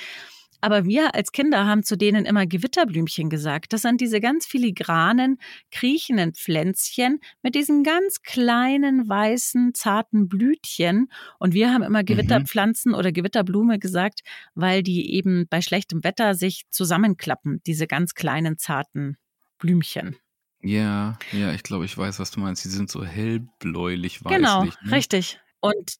aber 0.60 0.84
wir 0.84 1.14
als 1.14 1.32
Kinder 1.32 1.66
haben 1.66 1.82
zu 1.82 1.96
denen 1.96 2.24
immer 2.24 2.46
Gewitterblümchen 2.46 3.30
gesagt. 3.30 3.72
Das 3.72 3.82
sind 3.82 4.00
diese 4.00 4.20
ganz 4.20 4.46
filigranen, 4.46 5.38
kriechenden 5.70 6.34
Pflänzchen 6.34 7.20
mit 7.42 7.54
diesen 7.54 7.82
ganz 7.82 8.22
kleinen, 8.22 9.08
weißen, 9.08 9.74
zarten 9.74 10.28
Blütchen. 10.28 11.10
Und 11.38 11.54
wir 11.54 11.72
haben 11.72 11.82
immer 11.82 12.02
mhm. 12.02 12.06
Gewitterpflanzen 12.06 12.92
mhm. 12.92 12.98
oder 12.98 13.12
Gewitterblume 13.12 13.78
gesagt, 13.78 14.20
weil 14.54 14.82
die 14.82 15.14
eben 15.14 15.46
bei 15.48 15.60
schlechtem 15.60 16.04
Wetter 16.04 16.34
sich 16.34 16.64
zusammenklappen, 16.70 17.60
diese 17.66 17.86
ganz 17.86 18.14
kleinen, 18.14 18.58
zarten 18.58 19.16
Blümchen. 19.58 20.16
Ja, 20.62 21.18
ja, 21.32 21.52
ich 21.52 21.62
glaube, 21.62 21.84
ich 21.84 21.96
weiß, 21.96 22.18
was 22.18 22.30
du 22.30 22.40
meinst. 22.40 22.64
Die 22.64 22.68
sind 22.68 22.90
so 22.90 23.04
hellbläulich 23.04 24.24
weißlich. 24.24 24.38
Genau, 24.38 24.64
ne? 24.64 24.72
richtig. 24.90 25.40
Und 25.60 25.94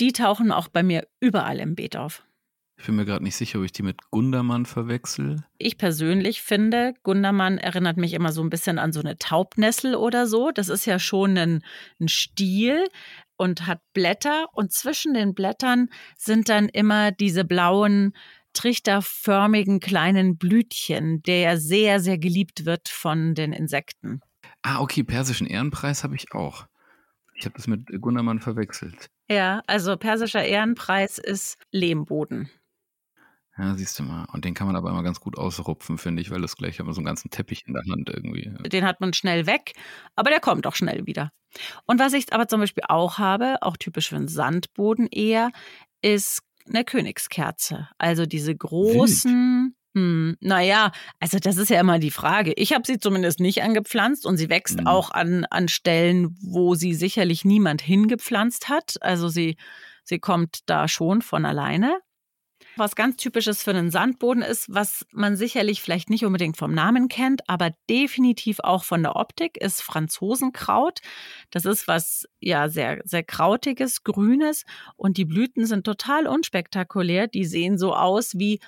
die 0.00 0.12
tauchen 0.12 0.52
auch 0.52 0.68
bei 0.68 0.82
mir 0.82 1.06
überall 1.20 1.60
im 1.60 1.74
Beet 1.74 1.96
auf. 1.96 2.22
Ich 2.82 2.86
bin 2.86 2.96
mir 2.96 3.04
gerade 3.04 3.22
nicht 3.22 3.36
sicher, 3.36 3.60
ob 3.60 3.64
ich 3.64 3.70
die 3.70 3.84
mit 3.84 4.10
Gundermann 4.10 4.66
verwechsel. 4.66 5.44
Ich 5.56 5.78
persönlich 5.78 6.42
finde, 6.42 6.94
Gundermann 7.04 7.58
erinnert 7.58 7.96
mich 7.96 8.12
immer 8.12 8.32
so 8.32 8.42
ein 8.42 8.50
bisschen 8.50 8.80
an 8.80 8.90
so 8.90 8.98
eine 8.98 9.16
Taubnessel 9.18 9.94
oder 9.94 10.26
so. 10.26 10.50
Das 10.50 10.68
ist 10.68 10.84
ja 10.84 10.98
schon 10.98 11.38
ein, 11.38 11.62
ein 12.00 12.08
Stiel 12.08 12.84
und 13.36 13.68
hat 13.68 13.82
Blätter 13.94 14.46
und 14.52 14.72
zwischen 14.72 15.14
den 15.14 15.32
Blättern 15.32 15.90
sind 16.18 16.48
dann 16.48 16.68
immer 16.68 17.12
diese 17.12 17.44
blauen 17.44 18.14
trichterförmigen 18.52 19.78
kleinen 19.78 20.36
Blütchen, 20.36 21.22
der 21.22 21.38
ja 21.38 21.56
sehr, 21.58 22.00
sehr 22.00 22.18
geliebt 22.18 22.64
wird 22.64 22.88
von 22.88 23.36
den 23.36 23.52
Insekten. 23.52 24.22
Ah, 24.62 24.80
okay, 24.80 25.04
persischen 25.04 25.46
Ehrenpreis 25.46 26.02
habe 26.02 26.16
ich 26.16 26.34
auch. 26.34 26.66
Ich 27.34 27.44
habe 27.44 27.54
das 27.54 27.68
mit 27.68 27.86
Gundermann 28.00 28.40
verwechselt. 28.40 29.08
Ja, 29.30 29.62
also 29.68 29.96
persischer 29.96 30.44
Ehrenpreis 30.44 31.18
ist 31.18 31.58
Lehmboden. 31.70 32.50
Ja, 33.58 33.74
siehst 33.74 33.98
du 33.98 34.02
mal. 34.02 34.26
Und 34.32 34.44
den 34.44 34.54
kann 34.54 34.66
man 34.66 34.76
aber 34.76 34.90
immer 34.90 35.02
ganz 35.02 35.20
gut 35.20 35.36
ausrupfen, 35.36 35.98
finde 35.98 36.22
ich, 36.22 36.30
weil 36.30 36.40
das 36.40 36.56
gleich 36.56 36.78
man 36.78 36.94
so 36.94 37.00
einen 37.00 37.06
ganzen 37.06 37.30
Teppich 37.30 37.64
in 37.66 37.74
der 37.74 37.82
Hand 37.90 38.08
irgendwie. 38.08 38.50
Den 38.68 38.84
hat 38.84 39.00
man 39.00 39.12
schnell 39.12 39.46
weg, 39.46 39.72
aber 40.16 40.30
der 40.30 40.40
kommt 40.40 40.66
auch 40.66 40.74
schnell 40.74 41.06
wieder. 41.06 41.32
Und 41.84 42.00
was 42.00 42.14
ich 42.14 42.32
aber 42.32 42.48
zum 42.48 42.60
Beispiel 42.60 42.84
auch 42.88 43.18
habe, 43.18 43.56
auch 43.60 43.76
typisch 43.76 44.08
für 44.08 44.16
einen 44.16 44.28
Sandboden 44.28 45.06
eher, 45.06 45.50
ist 46.00 46.42
eine 46.66 46.84
Königskerze. 46.84 47.88
Also 47.98 48.26
diese 48.26 48.54
großen. 48.54 49.74
Hm, 49.94 50.38
naja, 50.40 50.90
also 51.20 51.38
das 51.38 51.58
ist 51.58 51.68
ja 51.68 51.78
immer 51.78 51.98
die 51.98 52.10
Frage. 52.10 52.54
Ich 52.56 52.72
habe 52.72 52.84
sie 52.86 52.98
zumindest 52.98 53.40
nicht 53.40 53.62
angepflanzt 53.62 54.24
und 54.24 54.38
sie 54.38 54.48
wächst 54.48 54.80
mhm. 54.80 54.86
auch 54.86 55.10
an, 55.10 55.44
an 55.50 55.68
Stellen, 55.68 56.34
wo 56.40 56.74
sie 56.74 56.94
sicherlich 56.94 57.44
niemand 57.44 57.82
hingepflanzt 57.82 58.70
hat. 58.70 58.96
Also 59.02 59.28
sie, 59.28 59.56
sie 60.02 60.18
kommt 60.18 60.60
da 60.64 60.88
schon 60.88 61.20
von 61.20 61.44
alleine. 61.44 61.98
Was 62.76 62.96
ganz 62.96 63.16
typisches 63.16 63.62
für 63.62 63.70
einen 63.70 63.90
Sandboden 63.90 64.42
ist, 64.42 64.72
was 64.72 65.06
man 65.12 65.36
sicherlich 65.36 65.82
vielleicht 65.82 66.10
nicht 66.10 66.24
unbedingt 66.24 66.56
vom 66.56 66.72
Namen 66.72 67.08
kennt, 67.08 67.48
aber 67.48 67.70
definitiv 67.88 68.60
auch 68.60 68.84
von 68.84 69.02
der 69.02 69.16
Optik, 69.16 69.56
ist 69.56 69.82
Franzosenkraut. 69.82 71.00
Das 71.50 71.64
ist 71.64 71.88
was 71.88 72.26
ja 72.40 72.68
sehr, 72.68 73.00
sehr 73.04 73.22
krautiges, 73.22 74.04
grünes 74.04 74.64
und 74.96 75.16
die 75.16 75.24
Blüten 75.24 75.66
sind 75.66 75.84
total 75.84 76.26
unspektakulär. 76.26 77.28
Die 77.28 77.44
sehen 77.44 77.78
so 77.78 77.94
aus 77.94 78.38
wie 78.38 78.60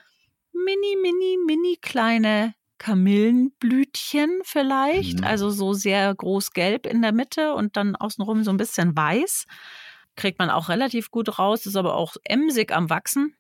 mini, 0.53 0.97
mini, 1.03 1.39
mini 1.47 1.79
kleine 1.81 2.55
Kamillenblütchen 2.79 4.41
vielleicht, 4.43 5.21
mhm. 5.21 5.25
also 5.25 5.51
so 5.51 5.73
sehr 5.73 6.15
groß 6.15 6.53
gelb 6.53 6.87
in 6.87 7.03
der 7.03 7.13
Mitte 7.13 7.55
und 7.55 7.77
dann 7.77 7.97
außenrum 7.97 8.45
so 8.45 8.51
ein 8.51 8.57
bisschen 8.57 8.97
weiß. 8.97 9.47
Kriegt 10.17 10.39
man 10.39 10.51
auch 10.51 10.69
relativ 10.69 11.11
gut 11.11 11.39
raus, 11.39 11.67
ist 11.67 11.77
aber 11.77 11.95
auch 11.95 12.17
emsig 12.25 12.73
am 12.73 12.91
Wachsen. 12.91 13.35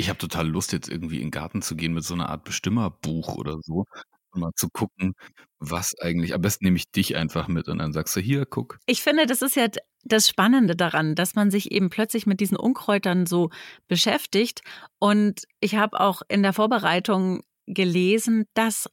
Ich 0.00 0.08
habe 0.08 0.18
total 0.18 0.48
Lust, 0.48 0.72
jetzt 0.72 0.88
irgendwie 0.88 1.16
in 1.16 1.26
den 1.26 1.30
Garten 1.30 1.60
zu 1.60 1.76
gehen 1.76 1.92
mit 1.92 2.04
so 2.04 2.14
einer 2.14 2.30
Art 2.30 2.44
Bestimmerbuch 2.44 3.36
oder 3.36 3.58
so 3.60 3.84
und 4.32 4.40
mal 4.40 4.52
zu 4.56 4.70
gucken, 4.70 5.12
was 5.58 5.94
eigentlich. 6.00 6.32
Am 6.34 6.40
besten 6.40 6.64
nehme 6.64 6.78
ich 6.78 6.90
dich 6.90 7.16
einfach 7.16 7.48
mit 7.48 7.68
und 7.68 7.78
dann 7.78 7.92
sagst 7.92 8.16
du, 8.16 8.20
hier, 8.20 8.46
guck. 8.46 8.78
Ich 8.86 9.02
finde, 9.02 9.26
das 9.26 9.42
ist 9.42 9.56
ja 9.56 9.66
das 10.04 10.26
Spannende 10.26 10.74
daran, 10.74 11.14
dass 11.14 11.34
man 11.34 11.50
sich 11.50 11.70
eben 11.70 11.90
plötzlich 11.90 12.24
mit 12.24 12.40
diesen 12.40 12.56
Unkräutern 12.56 13.26
so 13.26 13.50
beschäftigt. 13.88 14.62
Und 14.98 15.42
ich 15.60 15.74
habe 15.74 16.00
auch 16.00 16.22
in 16.28 16.42
der 16.42 16.54
Vorbereitung 16.54 17.42
gelesen, 17.66 18.46
dass 18.54 18.88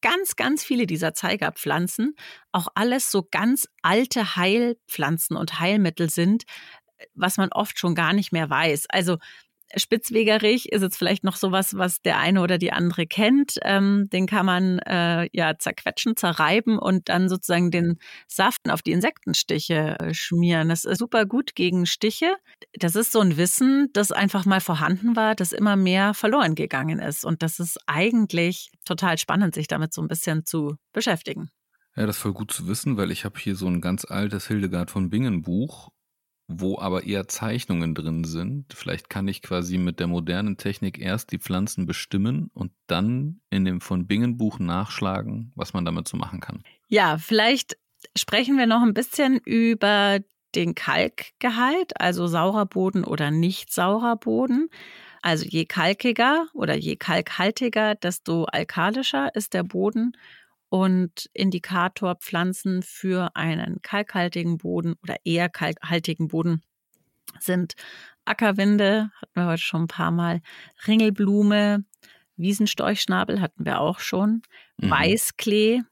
ganz, 0.00 0.36
ganz 0.36 0.64
viele 0.64 0.86
dieser 0.86 1.12
Zeigerpflanzen 1.12 2.14
auch 2.52 2.68
alles 2.74 3.10
so 3.10 3.28
ganz 3.30 3.68
alte 3.82 4.36
Heilpflanzen 4.36 5.36
und 5.36 5.60
Heilmittel 5.60 6.08
sind, 6.08 6.44
was 7.14 7.36
man 7.36 7.50
oft 7.52 7.78
schon 7.78 7.94
gar 7.94 8.14
nicht 8.14 8.32
mehr 8.32 8.48
weiß. 8.48 8.86
Also 8.88 9.18
Spitzwegerich 9.74 10.70
ist 10.70 10.82
jetzt 10.82 10.96
vielleicht 10.96 11.24
noch 11.24 11.36
sowas, 11.36 11.76
was 11.76 12.00
der 12.00 12.18
eine 12.18 12.40
oder 12.40 12.58
die 12.58 12.72
andere 12.72 13.06
kennt. 13.06 13.58
Ähm, 13.62 14.08
den 14.12 14.26
kann 14.26 14.46
man 14.46 14.78
äh, 14.80 15.28
ja 15.32 15.58
zerquetschen, 15.58 16.16
zerreiben 16.16 16.78
und 16.78 17.08
dann 17.08 17.28
sozusagen 17.28 17.70
den 17.70 17.98
Saft 18.28 18.70
auf 18.70 18.82
die 18.82 18.92
Insektenstiche 18.92 19.98
äh, 19.98 20.14
schmieren. 20.14 20.68
Das 20.68 20.84
ist 20.84 20.98
super 20.98 21.26
gut 21.26 21.54
gegen 21.54 21.86
Stiche. 21.86 22.36
Das 22.78 22.94
ist 22.94 23.12
so 23.12 23.20
ein 23.20 23.36
Wissen, 23.36 23.88
das 23.92 24.12
einfach 24.12 24.44
mal 24.44 24.60
vorhanden 24.60 25.16
war, 25.16 25.34
das 25.34 25.52
immer 25.52 25.76
mehr 25.76 26.14
verloren 26.14 26.54
gegangen 26.54 27.00
ist. 27.00 27.24
Und 27.24 27.42
das 27.42 27.58
ist 27.58 27.78
eigentlich 27.86 28.70
total 28.84 29.18
spannend, 29.18 29.54
sich 29.54 29.66
damit 29.66 29.92
so 29.92 30.00
ein 30.00 30.08
bisschen 30.08 30.46
zu 30.46 30.76
beschäftigen. 30.92 31.50
Ja, 31.96 32.06
das 32.06 32.16
ist 32.16 32.22
voll 32.22 32.34
gut 32.34 32.52
zu 32.52 32.68
wissen, 32.68 32.98
weil 32.98 33.10
ich 33.10 33.24
habe 33.24 33.38
hier 33.40 33.56
so 33.56 33.66
ein 33.66 33.80
ganz 33.80 34.04
altes 34.04 34.46
Hildegard 34.46 34.90
von 34.90 35.08
Bingen 35.08 35.42
Buch 35.42 35.90
wo 36.48 36.78
aber 36.78 37.04
eher 37.04 37.26
Zeichnungen 37.28 37.94
drin 37.94 38.24
sind. 38.24 38.72
Vielleicht 38.72 39.10
kann 39.10 39.26
ich 39.26 39.42
quasi 39.42 39.78
mit 39.78 39.98
der 39.98 40.06
modernen 40.06 40.56
Technik 40.56 40.98
erst 40.98 41.32
die 41.32 41.38
Pflanzen 41.38 41.86
bestimmen 41.86 42.50
und 42.54 42.72
dann 42.86 43.40
in 43.50 43.64
dem 43.64 43.80
von 43.80 44.06
Bingen 44.06 44.36
Buch 44.36 44.58
nachschlagen, 44.58 45.52
was 45.56 45.72
man 45.72 45.84
damit 45.84 46.06
so 46.06 46.16
machen 46.16 46.40
kann. 46.40 46.62
Ja, 46.88 47.18
vielleicht 47.18 47.76
sprechen 48.16 48.56
wir 48.56 48.66
noch 48.66 48.82
ein 48.82 48.94
bisschen 48.94 49.38
über 49.38 50.20
den 50.54 50.74
Kalkgehalt, 50.74 52.00
also 52.00 52.26
saurer 52.26 52.66
Boden 52.66 53.04
oder 53.04 53.30
nicht 53.30 53.72
saurer 53.72 54.16
Boden. 54.16 54.68
Also 55.22 55.44
je 55.44 55.64
kalkiger 55.64 56.46
oder 56.54 56.76
je 56.76 56.94
kalkhaltiger, 56.94 57.96
desto 57.96 58.44
alkalischer 58.44 59.34
ist 59.34 59.54
der 59.54 59.64
Boden 59.64 60.16
und 60.68 61.30
Indikatorpflanzen 61.32 62.82
für 62.82 63.34
einen 63.34 63.82
kalkhaltigen 63.82 64.58
Boden 64.58 64.94
oder 65.02 65.16
eher 65.24 65.48
kalkhaltigen 65.48 66.28
Boden 66.28 66.62
sind 67.38 67.74
Ackerwinde, 68.24 69.10
hatten 69.20 69.34
wir 69.34 69.46
heute 69.46 69.62
schon 69.62 69.82
ein 69.84 69.88
paar 69.88 70.10
Mal, 70.10 70.40
Ringelblume, 70.86 71.84
Wiesenstorchschnabel 72.36 73.40
hatten 73.40 73.64
wir 73.64 73.80
auch 73.80 74.00
schon, 74.00 74.42
mhm. 74.78 74.90
Weißklee, 74.90 75.82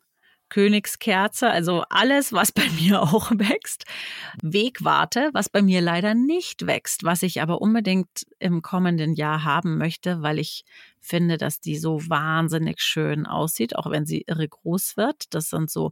Königskerze, 0.55 1.51
also 1.51 1.83
alles, 1.91 2.33
was 2.33 2.53
bei 2.53 2.63
mir 2.81 3.03
auch 3.03 3.33
wächst. 3.33 3.87
Wegwarte, 4.41 5.31
was 5.33 5.49
bei 5.49 5.63
mir 5.63 5.81
leider 5.81 6.15
nicht 6.15 6.69
wächst, 6.69 7.03
was 7.03 7.25
ich 7.25 7.43
aber 7.43 7.61
unbedingt 7.61 8.25
im 8.39 8.63
kommenden 8.63 9.15
Jahr 9.15 9.43
haben 9.43 9.79
möchte, 9.79 10.23
weil 10.23 10.39
ich 10.39 10.65
finde, 11.01 11.39
dass 11.39 11.59
die 11.59 11.77
so 11.77 12.09
wahnsinnig 12.09 12.81
schön 12.81 13.27
aussieht, 13.27 13.75
auch 13.75 13.91
wenn 13.91 14.07
sie 14.07 14.27
irre 14.29 14.47
groß 14.47 14.97
wird. 14.97 15.35
Das 15.35 15.51
sind 15.51 15.73
so 15.73 15.91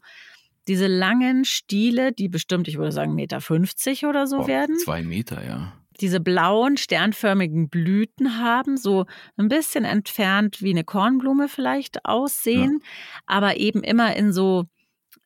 diese 0.68 0.87
langen 0.87 1.44
Stiele, 1.44 2.12
die 2.12 2.29
bestimmt, 2.29 2.68
ich 2.68 2.79
würde 2.79 2.92
sagen, 2.92 3.16
Meter 3.16 3.40
50 3.40 4.07
oder 4.07 4.29
so 4.29 4.42
oh, 4.42 4.46
werden. 4.46 4.79
Zwei 4.79 5.03
Meter, 5.03 5.44
ja 5.44 5.72
diese 6.02 6.20
blauen, 6.20 6.76
sternförmigen 6.76 7.68
Blüten 7.68 8.38
haben, 8.38 8.76
so 8.76 9.06
ein 9.36 9.48
bisschen 9.48 9.84
entfernt 9.84 10.60
wie 10.60 10.70
eine 10.70 10.84
Kornblume 10.84 11.48
vielleicht 11.48 12.04
aussehen, 12.04 12.80
ja. 12.82 12.88
aber 13.26 13.56
eben 13.56 13.82
immer 13.82 14.14
in 14.16 14.32
so 14.32 14.64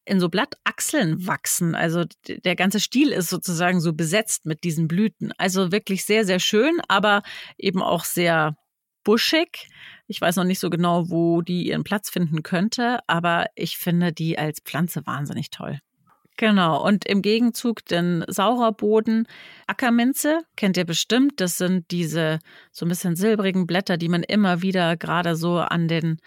in 0.09 0.21
so 0.21 0.29
Blattachseln 0.29 1.27
wachsen. 1.27 1.75
Also 1.75 2.05
der 2.29 2.55
ganze 2.55 2.79
Stiel 2.79 3.11
ist 3.11 3.29
sozusagen 3.29 3.81
so 3.81 3.93
besetzt 3.93 4.47
mit 4.47 4.63
diesen 4.63 4.87
Blüten. 4.87 5.33
Also 5.37 5.73
wirklich 5.73 6.05
sehr, 6.05 6.25
sehr 6.25 6.39
schön, 6.39 6.81
aber 6.87 7.23
eben 7.59 7.83
auch 7.83 8.05
sehr 8.05 8.57
buschig. 9.03 9.69
Ich 10.07 10.21
weiß 10.21 10.37
noch 10.37 10.45
nicht 10.45 10.61
so 10.61 10.71
genau, 10.71 11.11
wo 11.11 11.43
die 11.43 11.67
ihren 11.67 11.83
Platz 11.83 12.09
finden 12.09 12.45
könnte, 12.45 13.01
aber 13.09 13.47
ich 13.57 13.79
finde 13.79 14.13
die 14.13 14.39
als 14.39 14.61
Pflanze 14.61 15.05
wahnsinnig 15.07 15.51
toll. 15.51 15.81
Genau, 16.37 16.85
und 16.87 17.07
im 17.07 17.23
Gegenzug 17.23 17.85
den 17.87 18.25
saurer 18.29 18.73
Boden. 18.73 19.27
Ackerminze 19.67 20.41
kennt 20.57 20.77
ihr 20.77 20.85
bestimmt. 20.85 21.41
Das 21.41 21.57
sind 21.57 21.91
diese 21.91 22.41
so 22.73 22.85
ein 22.85 22.91
bisschen 22.91 23.17
silbrigen 23.17 23.67
Blätter, 23.67 23.97
die 23.97 24.11
man 24.11 24.23
immer 24.23 24.61
wieder 24.61 24.97
gerade 24.97 25.35
so 25.35 25.59
an 25.59 25.89
den 25.89 26.19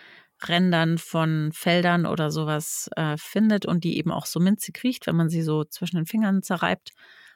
Rändern 0.47 0.97
von 0.97 1.51
Feldern 1.53 2.05
oder 2.05 2.31
sowas 2.31 2.89
äh, 2.95 3.17
findet 3.17 3.65
und 3.65 3.83
die 3.83 3.97
eben 3.97 4.11
auch 4.11 4.25
so 4.25 4.39
minzig 4.39 4.83
riecht, 4.83 5.05
wenn 5.05 5.15
man 5.15 5.29
sie 5.29 5.41
so 5.41 5.63
zwischen 5.63 5.97
den 5.97 6.05
Fingern 6.05 6.41
zerreibt. 6.41 6.91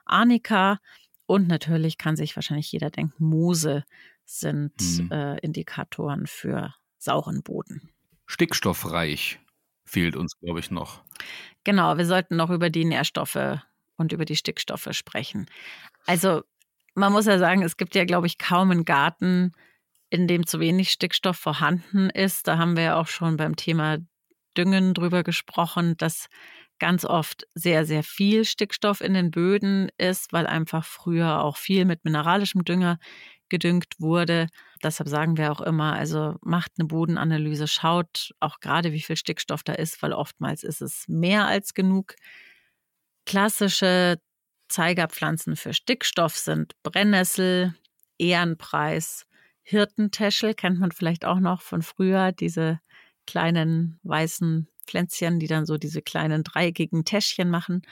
Arnika 0.06 0.80
und 1.26 1.48
natürlich 1.48 1.98
kann 1.98 2.16
sich 2.16 2.36
wahrscheinlich 2.36 2.72
jeder 2.72 2.90
denken, 2.90 3.24
Moose 3.24 3.84
sind 4.26 4.74
mhm. 4.80 5.12
äh, 5.12 5.38
Indikatoren 5.40 6.28
für 6.28 6.74
sauren 6.98 7.44
Boden. 7.44 7.90
Stickstoffreich 8.26 9.40
fehlt 9.94 10.16
uns, 10.16 10.38
glaube 10.40 10.60
ich, 10.60 10.72
noch. 10.72 11.04
Genau, 11.64 11.98
wir 11.98 12.06
sollten 12.06 12.36
noch 12.36 12.50
über 12.50 12.70
die 12.70 12.84
Nährstoffe 12.84 13.60
und 13.96 14.12
über 14.12 14.26
die 14.26 14.36
Stickstoffe 14.36 14.90
sprechen. 14.92 15.46
Also 16.08 16.42
man 16.96 17.14
muss 17.14 17.26
ja 17.26 17.40
sagen, 17.40 17.62
es 17.62 17.78
gibt 17.78 17.96
ja, 17.96 18.04
glaube 18.04 18.28
ich, 18.28 18.38
kaum 18.38 18.72
einen 18.72 18.86
Garten, 18.86 19.54
in 20.10 20.28
dem 20.28 20.46
zu 20.46 20.60
wenig 20.60 20.92
Stickstoff 20.92 21.38
vorhanden 21.38 22.10
ist. 22.10 22.48
Da 22.48 22.58
haben 22.58 22.76
wir 22.76 22.84
ja 22.84 22.96
auch 23.00 23.08
schon 23.08 23.38
beim 23.38 23.56
Thema 23.56 24.00
Düngen 24.58 24.94
drüber 24.94 25.24
gesprochen, 25.24 25.96
dass 25.98 26.28
ganz 26.80 27.06
oft 27.06 27.48
sehr, 27.56 27.86
sehr 27.86 28.04
viel 28.04 28.46
Stickstoff 28.46 29.02
in 29.02 29.14
den 29.14 29.32
Böden 29.32 29.90
ist, 29.98 30.34
weil 30.34 30.46
einfach 30.46 30.84
früher 30.84 31.42
auch 31.42 31.58
viel 31.58 31.86
mit 31.86 32.04
mineralischem 32.04 32.64
Dünger 32.66 33.00
gedüngt 33.54 33.94
wurde. 34.00 34.48
Deshalb 34.82 35.08
sagen 35.08 35.38
wir 35.38 35.52
auch 35.52 35.62
immer, 35.62 35.94
also 35.94 36.38
macht 36.42 36.72
eine 36.80 36.88
Bodenanalyse, 36.88 37.68
schaut 37.68 38.32
auch 38.40 38.60
gerade, 38.62 38.94
wie 38.94 39.02
viel 39.02 39.16
Stickstoff 39.16 39.62
da 39.62 39.74
ist, 39.74 40.02
weil 40.02 40.12
oftmals 40.12 40.64
ist 40.64 40.82
es 40.82 41.06
mehr 41.08 41.46
als 41.46 41.76
genug. 41.76 42.16
Klassische 43.28 44.20
Zeigerpflanzen 44.70 45.56
für 45.56 45.76
Stickstoff 45.76 46.36
sind 46.36 46.74
Brennnessel, 46.82 47.76
Ehrenpreis, 48.18 49.28
Hirtentäschel 49.62 50.56
kennt 50.56 50.80
man 50.80 50.92
vielleicht 50.92 51.24
auch 51.24 51.40
noch 51.40 51.62
von 51.62 51.84
früher, 51.84 52.32
diese 52.32 52.80
kleinen 53.28 54.00
weißen 54.02 54.68
Pflänzchen, 54.88 55.40
die 55.40 55.48
dann 55.48 55.68
so 55.68 55.78
diese 55.78 56.02
kleinen 56.02 56.44
dreieckigen 56.44 57.06
Täschchen 57.06 57.52
machen. 57.52 57.84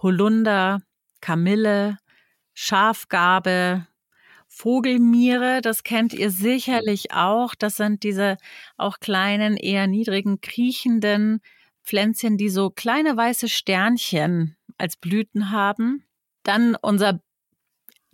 Holunder, 0.00 0.80
Kamille, 1.20 1.98
Schafgarbe, 2.54 3.86
Vogelmiere, 4.52 5.60
das 5.62 5.84
kennt 5.84 6.12
ihr 6.12 6.30
sicherlich 6.30 7.12
auch. 7.12 7.54
Das 7.54 7.76
sind 7.76 8.02
diese 8.02 8.36
auch 8.76 8.98
kleinen, 8.98 9.56
eher 9.56 9.86
niedrigen, 9.86 10.40
kriechenden 10.40 11.40
Pflänzchen, 11.84 12.36
die 12.36 12.50
so 12.50 12.68
kleine 12.68 13.16
weiße 13.16 13.48
Sternchen 13.48 14.56
als 14.76 14.96
Blüten 14.96 15.52
haben. 15.52 16.04
Dann 16.42 16.74
unser 16.74 17.20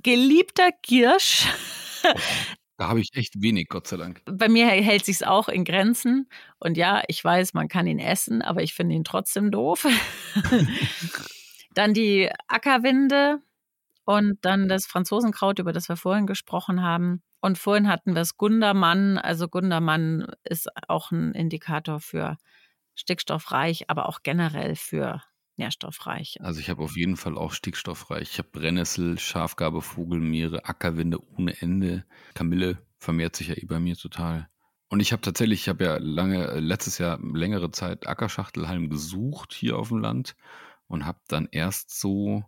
geliebter 0.02 0.70
Girsch. 0.82 1.46
Da 2.76 2.88
habe 2.88 3.00
ich 3.00 3.08
echt 3.14 3.40
wenig, 3.40 3.68
Gott 3.70 3.86
sei 3.86 3.96
Dank. 3.96 4.20
Bei 4.26 4.50
mir 4.50 4.66
hält 4.66 5.06
sich's 5.06 5.22
auch 5.22 5.48
in 5.48 5.64
Grenzen. 5.64 6.28
Und 6.58 6.76
ja, 6.76 7.02
ich 7.08 7.24
weiß, 7.24 7.54
man 7.54 7.68
kann 7.68 7.86
ihn 7.86 7.98
essen, 7.98 8.42
aber 8.42 8.62
ich 8.62 8.74
finde 8.74 8.94
ihn 8.94 9.04
trotzdem 9.04 9.50
doof. 9.50 9.86
dann 11.74 11.94
die 11.94 12.30
Ackerwinde 12.48 13.40
und 14.06 14.38
dann 14.42 14.68
das 14.68 14.86
Franzosenkraut, 14.86 15.58
über 15.58 15.72
das 15.72 15.88
wir 15.88 15.96
vorhin 15.96 16.26
gesprochen 16.26 16.82
haben. 16.82 17.22
Und 17.40 17.58
vorhin 17.58 17.88
hatten 17.88 18.12
wir 18.12 18.20
das 18.20 18.36
Gundermann. 18.36 19.18
Also 19.18 19.48
Gundermann 19.48 20.28
ist 20.44 20.68
auch 20.88 21.10
ein 21.10 21.32
Indikator 21.32 21.98
für 21.98 22.38
stickstoffreich, 22.94 23.90
aber 23.90 24.08
auch 24.08 24.20
generell 24.22 24.76
für 24.76 25.22
nährstoffreich. 25.56 26.38
Also 26.40 26.60
ich 26.60 26.70
habe 26.70 26.84
auf 26.84 26.96
jeden 26.96 27.16
Fall 27.16 27.36
auch 27.36 27.52
stickstoffreich. 27.52 28.30
Ich 28.30 28.38
habe 28.38 28.48
Brennnessel, 28.52 29.18
Schafgarbe, 29.18 29.82
Vogelmeere, 29.82 30.64
Ackerwinde 30.66 31.18
ohne 31.36 31.60
Ende. 31.60 32.04
Kamille 32.34 32.78
vermehrt 32.98 33.34
sich 33.34 33.48
ja 33.48 33.54
eh 33.56 33.66
bei 33.66 33.80
mir 33.80 33.96
total. 33.96 34.48
Und 34.88 35.00
ich 35.00 35.10
habe 35.10 35.22
tatsächlich, 35.22 35.62
ich 35.62 35.68
habe 35.68 35.84
ja 35.84 35.96
lange, 35.98 36.60
letztes 36.60 36.98
Jahr 36.98 37.18
längere 37.20 37.72
Zeit 37.72 38.06
Ackerschachtelhalm 38.06 38.88
gesucht 38.88 39.52
hier 39.52 39.76
auf 39.76 39.88
dem 39.88 39.98
Land 39.98 40.36
und 40.86 41.06
habe 41.06 41.18
dann 41.26 41.48
erst 41.50 41.98
so 41.98 42.44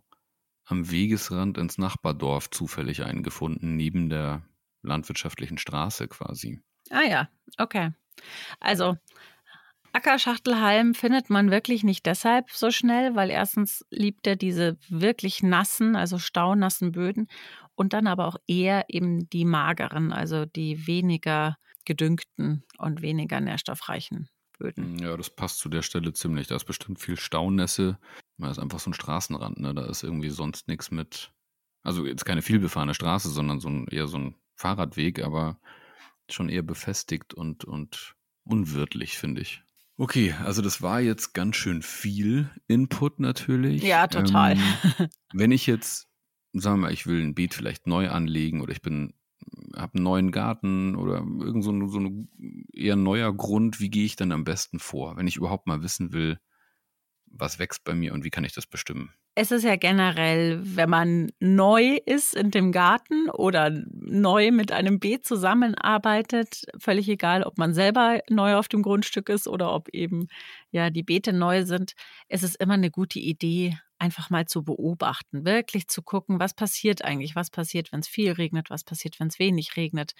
am 0.69 0.91
Wegesrand 0.91 1.57
ins 1.57 1.77
Nachbardorf 1.77 2.49
zufällig 2.49 3.03
einen 3.03 3.23
gefunden, 3.23 3.75
neben 3.75 4.09
der 4.09 4.43
landwirtschaftlichen 4.81 5.57
Straße 5.57 6.07
quasi. 6.07 6.61
Ah 6.89 7.03
ja, 7.07 7.29
okay. 7.57 7.91
Also 8.59 8.95
Ackerschachtelhalm 9.93 10.93
findet 10.93 11.29
man 11.29 11.51
wirklich 11.51 11.83
nicht 11.83 12.05
deshalb 12.05 12.51
so 12.51 12.69
schnell, 12.69 13.15
weil 13.15 13.29
erstens 13.31 13.85
liebt 13.89 14.27
er 14.27 14.35
diese 14.35 14.77
wirklich 14.87 15.41
nassen, 15.41 15.95
also 15.95 16.19
staunassen 16.19 16.91
Böden 16.91 17.27
und 17.75 17.93
dann 17.93 18.07
aber 18.07 18.27
auch 18.27 18.37
eher 18.47 18.85
eben 18.87 19.29
die 19.29 19.45
mageren, 19.45 20.13
also 20.13 20.45
die 20.45 20.85
weniger 20.85 21.57
gedüngten 21.85 22.63
und 22.77 23.01
weniger 23.01 23.39
nährstoffreichen 23.39 24.29
Böden. 24.59 24.99
Ja, 24.99 25.17
das 25.17 25.29
passt 25.29 25.59
zu 25.59 25.69
der 25.69 25.81
Stelle 25.81 26.13
ziemlich. 26.13 26.47
Da 26.47 26.55
ist 26.55 26.65
bestimmt 26.65 26.99
viel 26.99 27.17
Staunässe. 27.17 27.97
Da 28.37 28.51
ist 28.51 28.59
einfach 28.59 28.79
so 28.79 28.91
ein 28.91 28.93
Straßenrand, 28.93 29.59
ne? 29.59 29.73
Da 29.73 29.85
ist 29.85 30.03
irgendwie 30.03 30.29
sonst 30.29 30.67
nichts 30.67 30.91
mit. 30.91 31.31
Also 31.81 32.05
jetzt 32.05 32.25
keine 32.25 32.41
vielbefahrene 32.41 32.93
Straße, 32.93 33.29
sondern 33.29 33.59
so 33.59 33.69
ein, 33.69 33.87
eher 33.87 34.07
so 34.07 34.17
ein 34.17 34.35
Fahrradweg, 34.55 35.23
aber 35.23 35.59
schon 36.29 36.49
eher 36.49 36.61
befestigt 36.61 37.33
und, 37.33 37.63
und 37.63 38.15
unwirtlich, 38.43 39.17
finde 39.17 39.41
ich. 39.41 39.63
Okay, 39.97 40.33
also 40.45 40.61
das 40.61 40.81
war 40.81 41.01
jetzt 41.01 41.33
ganz 41.33 41.55
schön 41.55 41.81
viel 41.81 42.49
Input 42.67 43.19
natürlich. 43.19 43.83
Ja, 43.83 44.07
total. 44.07 44.53
Ähm, 44.53 45.07
wenn 45.33 45.51
ich 45.51 45.67
jetzt, 45.67 46.07
sagen 46.53 46.77
wir 46.77 46.87
mal, 46.87 46.93
ich 46.93 47.05
will 47.05 47.21
ein 47.21 47.35
Beet 47.35 47.53
vielleicht 47.53 47.87
neu 47.87 48.09
anlegen 48.09 48.61
oder 48.61 48.71
ich 48.71 48.81
bin, 48.81 49.13
habe 49.75 49.95
einen 49.95 50.03
neuen 50.03 50.31
Garten 50.31 50.95
oder 50.95 51.17
irgend 51.17 51.63
so, 51.63 51.87
so 51.87 51.99
ein 51.99 52.29
eher 52.73 52.95
neuer 52.95 53.33
Grund, 53.33 53.79
wie 53.79 53.89
gehe 53.89 54.05
ich 54.05 54.15
dann 54.15 54.31
am 54.31 54.43
besten 54.43 54.79
vor, 54.79 55.17
wenn 55.17 55.27
ich 55.27 55.37
überhaupt 55.37 55.67
mal 55.67 55.83
wissen 55.83 56.13
will, 56.13 56.39
was 57.25 57.59
wächst 57.59 57.83
bei 57.83 57.93
mir 57.93 58.13
und 58.13 58.23
wie 58.23 58.29
kann 58.29 58.43
ich 58.43 58.53
das 58.53 58.65
bestimmen? 58.65 59.13
Es 59.35 59.51
ist 59.51 59.63
ja 59.63 59.77
generell, 59.77 60.59
wenn 60.63 60.89
man 60.89 61.31
neu 61.39 61.99
ist 62.05 62.35
in 62.35 62.51
dem 62.51 62.71
Garten 62.71 63.29
oder 63.29 63.71
neu 63.93 64.51
mit 64.51 64.71
einem 64.71 64.99
Beet 64.99 65.25
zusammenarbeitet, 65.25 66.65
völlig 66.77 67.07
egal, 67.07 67.43
ob 67.43 67.57
man 67.57 67.73
selber 67.73 68.19
neu 68.29 68.55
auf 68.55 68.67
dem 68.67 68.81
Grundstück 68.81 69.29
ist 69.29 69.47
oder 69.47 69.73
ob 69.73 69.87
eben 69.89 70.27
ja 70.71 70.89
die 70.89 71.03
Beete 71.03 71.31
neu 71.31 71.63
sind. 71.63 71.93
Es 72.27 72.43
ist 72.43 72.55
immer 72.55 72.73
eine 72.73 72.91
gute 72.91 73.19
Idee, 73.19 73.77
einfach 73.99 74.29
mal 74.29 74.45
zu 74.45 74.63
beobachten, 74.63 75.45
wirklich 75.45 75.87
zu 75.87 76.01
gucken, 76.01 76.39
was 76.39 76.53
passiert 76.53 77.03
eigentlich, 77.03 77.35
was 77.35 77.49
passiert, 77.49 77.91
wenn 77.91 77.99
es 77.99 78.07
viel 78.07 78.31
regnet, 78.31 78.69
was 78.69 78.83
passiert, 78.83 79.19
wenn 79.19 79.27
es 79.27 79.39
wenig 79.39 79.75
regnet 79.77 80.13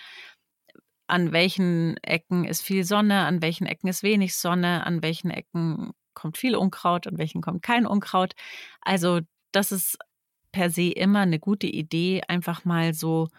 an 1.09 1.31
welchen 1.31 1.97
Ecken 2.03 2.45
ist 2.45 2.61
viel 2.61 2.83
Sonne, 2.83 3.25
an 3.25 3.41
welchen 3.41 3.65
Ecken 3.65 3.87
ist 3.87 4.03
wenig 4.03 4.35
Sonne, 4.35 4.85
an 4.85 5.01
welchen 5.01 5.31
Ecken 5.31 5.91
kommt 6.13 6.37
viel 6.37 6.55
Unkraut, 6.55 7.07
an 7.07 7.17
welchen 7.17 7.41
kommt 7.41 7.63
kein 7.63 7.85
Unkraut. 7.85 8.33
Also 8.81 9.21
das 9.51 9.71
ist 9.71 9.97
per 10.51 10.69
se 10.69 10.91
immer 10.91 11.21
eine 11.21 11.39
gute 11.39 11.67
Idee, 11.67 12.21
einfach 12.27 12.63
mal 12.63 12.93
so 12.93 13.29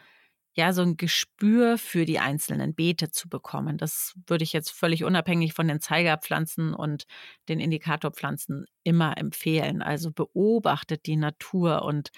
ja, 0.55 0.73
so 0.73 0.83
ein 0.83 0.97
Gespür 0.97 1.79
für 1.79 2.05
die 2.05 2.19
einzelnen 2.19 2.75
Beete 2.75 3.11
zu 3.11 3.29
bekommen. 3.29 3.79
Das 3.79 4.15
würde 4.27 4.45
ich 4.45 4.53
jetzt 4.53 4.71
völlig 4.71 5.05
unabhängig 5.05 5.55
von 5.55 5.69
den 5.69 5.81
Zeigerpflanzen 5.81 6.75
und 6.75 7.05
den 7.49 7.61
Indikatorpflanzen 7.61 8.67
immer 8.83 9.17
empfehlen. 9.17 9.83
Also 9.83 10.11
beobachtet 10.11 11.07
die 11.07 11.17
Natur 11.17 11.83
und 11.83 12.11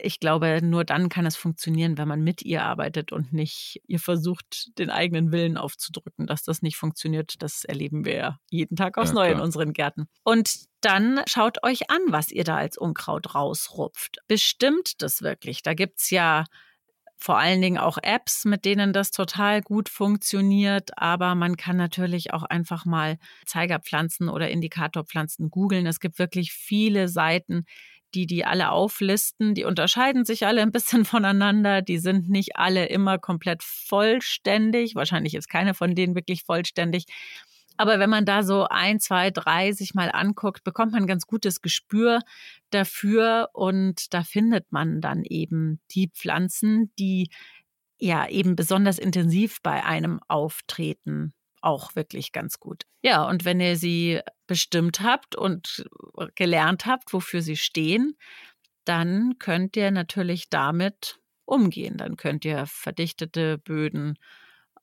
ich 0.00 0.20
glaube, 0.20 0.60
nur 0.62 0.84
dann 0.84 1.08
kann 1.08 1.26
es 1.26 1.36
funktionieren, 1.36 1.98
wenn 1.98 2.08
man 2.08 2.22
mit 2.22 2.42
ihr 2.42 2.62
arbeitet 2.62 3.12
und 3.12 3.32
nicht 3.32 3.80
ihr 3.86 3.98
versucht, 3.98 4.78
den 4.78 4.90
eigenen 4.90 5.32
Willen 5.32 5.56
aufzudrücken. 5.56 6.26
Dass 6.26 6.44
das 6.44 6.62
nicht 6.62 6.76
funktioniert, 6.76 7.42
das 7.42 7.64
erleben 7.64 8.04
wir 8.04 8.14
ja 8.14 8.38
jeden 8.50 8.76
Tag 8.76 8.96
aufs 8.98 9.10
ja, 9.10 9.14
Neue 9.14 9.32
in 9.32 9.40
unseren 9.40 9.72
Gärten. 9.72 10.08
Und 10.22 10.66
dann 10.80 11.20
schaut 11.26 11.62
euch 11.64 11.90
an, 11.90 12.00
was 12.08 12.30
ihr 12.30 12.44
da 12.44 12.56
als 12.56 12.78
Unkraut 12.78 13.34
rausrupft. 13.34 14.18
Bestimmt 14.28 15.02
das 15.02 15.22
wirklich. 15.22 15.62
Da 15.62 15.74
gibt 15.74 16.00
es 16.00 16.10
ja 16.10 16.44
vor 17.18 17.36
allen 17.38 17.60
Dingen 17.60 17.78
auch 17.78 17.98
Apps, 18.00 18.44
mit 18.44 18.64
denen 18.64 18.92
das 18.92 19.10
total 19.10 19.60
gut 19.60 19.88
funktioniert. 19.88 20.96
Aber 20.96 21.34
man 21.34 21.56
kann 21.56 21.76
natürlich 21.76 22.32
auch 22.32 22.44
einfach 22.44 22.84
mal 22.84 23.18
Zeigerpflanzen 23.44 24.28
oder 24.28 24.48
Indikatorpflanzen 24.50 25.50
googeln. 25.50 25.86
Es 25.86 25.98
gibt 26.00 26.18
wirklich 26.18 26.52
viele 26.52 27.08
Seiten, 27.08 27.64
die 28.14 28.26
die 28.26 28.44
alle 28.44 28.70
auflisten, 28.70 29.54
die 29.54 29.64
unterscheiden 29.64 30.24
sich 30.24 30.46
alle 30.46 30.62
ein 30.62 30.72
bisschen 30.72 31.04
voneinander. 31.04 31.82
Die 31.82 31.98
sind 31.98 32.28
nicht 32.30 32.56
alle 32.56 32.86
immer 32.86 33.18
komplett 33.18 33.62
vollständig. 33.62 34.94
Wahrscheinlich 34.94 35.34
ist 35.34 35.48
keine 35.48 35.74
von 35.74 35.94
denen 35.94 36.14
wirklich 36.14 36.44
vollständig. 36.44 37.04
Aber 37.78 37.98
wenn 37.98 38.10
man 38.10 38.24
da 38.24 38.42
so 38.42 38.66
ein, 38.68 39.00
zwei, 39.00 39.30
drei 39.30 39.72
sich 39.72 39.94
mal 39.94 40.10
anguckt, 40.12 40.64
bekommt 40.64 40.92
man 40.92 41.04
ein 41.04 41.08
ganz 41.08 41.26
gutes 41.26 41.62
Gespür 41.62 42.20
dafür 42.70 43.50
und 43.52 44.12
da 44.12 44.22
findet 44.22 44.70
man 44.70 45.00
dann 45.00 45.24
eben 45.24 45.80
die 45.92 46.10
Pflanzen, 46.10 46.92
die 46.98 47.30
ja 47.98 48.28
eben 48.28 48.56
besonders 48.56 48.98
intensiv 48.98 49.62
bei 49.62 49.84
einem 49.84 50.20
auftreten 50.28 51.32
auch 51.60 51.96
wirklich 51.96 52.32
ganz 52.32 52.60
gut. 52.60 52.84
Ja, 53.02 53.24
und 53.28 53.44
wenn 53.44 53.60
ihr 53.60 53.76
sie 53.76 54.20
bestimmt 54.46 55.00
habt 55.00 55.36
und 55.36 55.84
gelernt 56.34 56.86
habt, 56.86 57.12
wofür 57.12 57.42
sie 57.42 57.56
stehen, 57.56 58.16
dann 58.84 59.38
könnt 59.38 59.76
ihr 59.76 59.90
natürlich 59.90 60.48
damit 60.50 61.20
umgehen. 61.44 61.96
Dann 61.96 62.16
könnt 62.16 62.44
ihr 62.44 62.66
verdichtete 62.66 63.58
Böden 63.58 64.18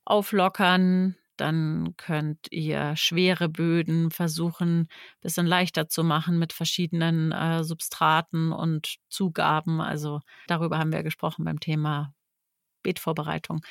auflockern, 0.06 1.16
dann 1.38 1.96
könnt 1.98 2.48
ihr 2.52 2.96
schwere 2.96 3.50
Böden 3.50 4.12
versuchen, 4.12 4.82
ein 4.82 4.88
bisschen 5.22 5.46
leichter 5.46 5.88
zu 5.88 6.04
machen 6.04 6.40
mit 6.40 6.54
verschiedenen 6.54 7.32
äh, 7.32 7.64
Substraten 7.64 8.52
und 8.52 8.96
Zugaben. 9.10 9.82
Also 9.82 10.22
darüber 10.48 10.78
haben 10.78 10.92
wir 10.92 11.04
gesprochen 11.04 11.46
beim 11.46 11.60
Thema 11.60 12.14
Beetvorbereitung. 12.84 13.62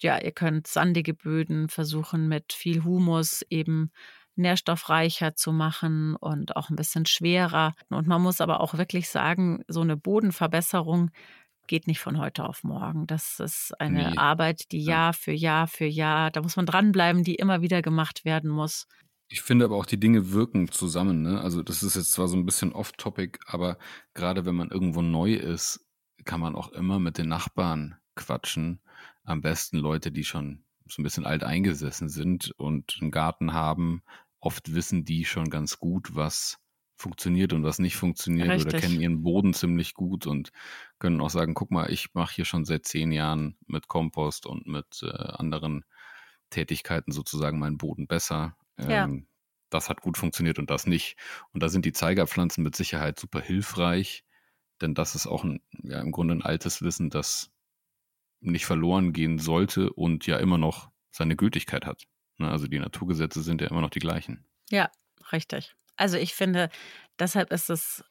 Ja, 0.00 0.20
ihr 0.20 0.32
könnt 0.32 0.66
sandige 0.66 1.14
Böden 1.14 1.68
versuchen 1.68 2.28
mit 2.28 2.52
viel 2.52 2.84
Humus 2.84 3.42
eben 3.48 3.90
nährstoffreicher 4.36 5.36
zu 5.36 5.52
machen 5.52 6.16
und 6.16 6.56
auch 6.56 6.70
ein 6.70 6.76
bisschen 6.76 7.06
schwerer. 7.06 7.74
Und 7.88 8.06
man 8.06 8.22
muss 8.22 8.40
aber 8.40 8.60
auch 8.60 8.74
wirklich 8.74 9.08
sagen, 9.08 9.62
so 9.68 9.80
eine 9.80 9.96
Bodenverbesserung 9.96 11.10
geht 11.66 11.86
nicht 11.86 12.00
von 12.00 12.18
heute 12.18 12.44
auf 12.44 12.64
morgen. 12.64 13.06
Das 13.06 13.40
ist 13.40 13.78
eine 13.80 14.10
nee. 14.10 14.16
Arbeit, 14.16 14.72
die 14.72 14.82
Jahr 14.82 15.12
für 15.12 15.32
Jahr 15.32 15.66
für 15.66 15.86
Jahr, 15.86 16.30
da 16.30 16.42
muss 16.42 16.56
man 16.56 16.66
dranbleiben, 16.66 17.24
die 17.24 17.34
immer 17.34 17.62
wieder 17.62 17.82
gemacht 17.82 18.24
werden 18.24 18.50
muss. 18.50 18.86
Ich 19.28 19.42
finde 19.42 19.64
aber 19.64 19.76
auch, 19.76 19.86
die 19.86 19.98
Dinge 19.98 20.32
wirken 20.32 20.70
zusammen. 20.70 21.22
Ne? 21.22 21.40
Also 21.40 21.62
das 21.62 21.82
ist 21.82 21.96
jetzt 21.96 22.12
zwar 22.12 22.28
so 22.28 22.36
ein 22.36 22.46
bisschen 22.46 22.72
off-topic, 22.72 23.38
aber 23.46 23.78
gerade 24.12 24.44
wenn 24.44 24.54
man 24.54 24.70
irgendwo 24.70 25.02
neu 25.02 25.34
ist, 25.34 25.84
kann 26.24 26.40
man 26.40 26.54
auch 26.54 26.72
immer 26.72 26.98
mit 26.98 27.18
den 27.18 27.28
Nachbarn 27.28 27.96
quatschen. 28.14 28.80
Am 29.24 29.40
besten 29.40 29.78
Leute, 29.78 30.12
die 30.12 30.24
schon 30.24 30.64
so 30.86 31.00
ein 31.00 31.04
bisschen 31.04 31.26
alt 31.26 31.44
eingesessen 31.44 32.08
sind 32.08 32.52
und 32.58 32.98
einen 33.00 33.10
Garten 33.10 33.54
haben. 33.54 34.02
Oft 34.40 34.74
wissen 34.74 35.04
die 35.04 35.24
schon 35.24 35.48
ganz 35.48 35.78
gut, 35.78 36.14
was 36.14 36.58
funktioniert 36.96 37.52
und 37.52 37.64
was 37.64 37.78
nicht 37.78 37.96
funktioniert 37.96 38.48
Richtig. 38.48 38.72
oder 38.72 38.80
kennen 38.80 39.00
ihren 39.00 39.22
Boden 39.22 39.52
ziemlich 39.54 39.94
gut 39.94 40.26
und 40.26 40.50
können 40.98 41.20
auch 41.20 41.30
sagen, 41.30 41.54
guck 41.54 41.70
mal, 41.70 41.90
ich 41.90 42.14
mache 42.14 42.34
hier 42.34 42.44
schon 42.44 42.64
seit 42.64 42.86
zehn 42.86 43.12
Jahren 43.12 43.56
mit 43.66 43.88
Kompost 43.88 44.46
und 44.46 44.66
mit 44.66 45.02
äh, 45.02 45.10
anderen 45.10 45.84
Tätigkeiten 46.50 47.12
sozusagen 47.12 47.58
meinen 47.58 47.78
Boden 47.78 48.06
besser. 48.06 48.56
Ja. 48.78 49.04
Ähm, 49.04 49.26
das 49.70 49.88
hat 49.88 50.00
gut 50.00 50.16
funktioniert 50.16 50.58
und 50.58 50.70
das 50.70 50.86
nicht. 50.86 51.16
Und 51.52 51.62
da 51.62 51.68
sind 51.68 51.84
die 51.84 51.92
Zeigerpflanzen 51.92 52.62
mit 52.62 52.76
Sicherheit 52.76 53.18
super 53.18 53.40
hilfreich, 53.40 54.24
denn 54.80 54.94
das 54.94 55.16
ist 55.16 55.26
auch 55.26 55.42
ein, 55.42 55.60
ja, 55.82 56.00
im 56.00 56.12
Grunde 56.12 56.34
ein 56.34 56.42
altes 56.42 56.82
Wissen, 56.82 57.10
das 57.10 57.50
nicht 58.40 58.66
verloren 58.66 59.12
gehen 59.12 59.38
sollte 59.38 59.92
und 59.92 60.26
ja 60.26 60.36
immer 60.36 60.58
noch 60.58 60.90
seine 61.10 61.34
Gültigkeit 61.34 61.86
hat. 61.86 62.06
Ne, 62.38 62.50
also 62.50 62.66
die 62.66 62.78
Naturgesetze 62.78 63.42
sind 63.42 63.60
ja 63.60 63.68
immer 63.68 63.80
noch 63.80 63.90
die 63.90 64.00
gleichen. 64.00 64.44
Ja, 64.70 64.90
richtig. 65.32 65.76
Also 65.96 66.16
ich 66.16 66.34
finde, 66.34 66.70
deshalb 67.18 67.52
ist 67.52 67.70
es 67.70 68.04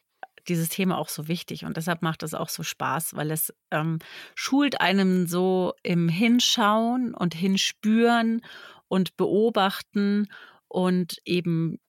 dieses 0.47 0.69
Thema 0.69 0.97
auch 0.97 1.09
so 1.09 1.27
wichtig 1.27 1.65
und 1.65 1.77
deshalb 1.77 2.01
macht 2.01 2.23
es 2.23 2.33
auch 2.33 2.49
so 2.49 2.63
Spaß, 2.63 3.15
weil 3.15 3.31
es 3.31 3.53
ähm, 3.71 3.99
schult 4.35 4.81
einem 4.81 5.27
so 5.27 5.73
im 5.83 6.09
Hinschauen 6.09 7.13
und 7.13 7.33
Hinspüren 7.33 8.41
und 8.87 9.15
Beobachten 9.15 10.27
und 10.67 11.17
eben 11.25 11.79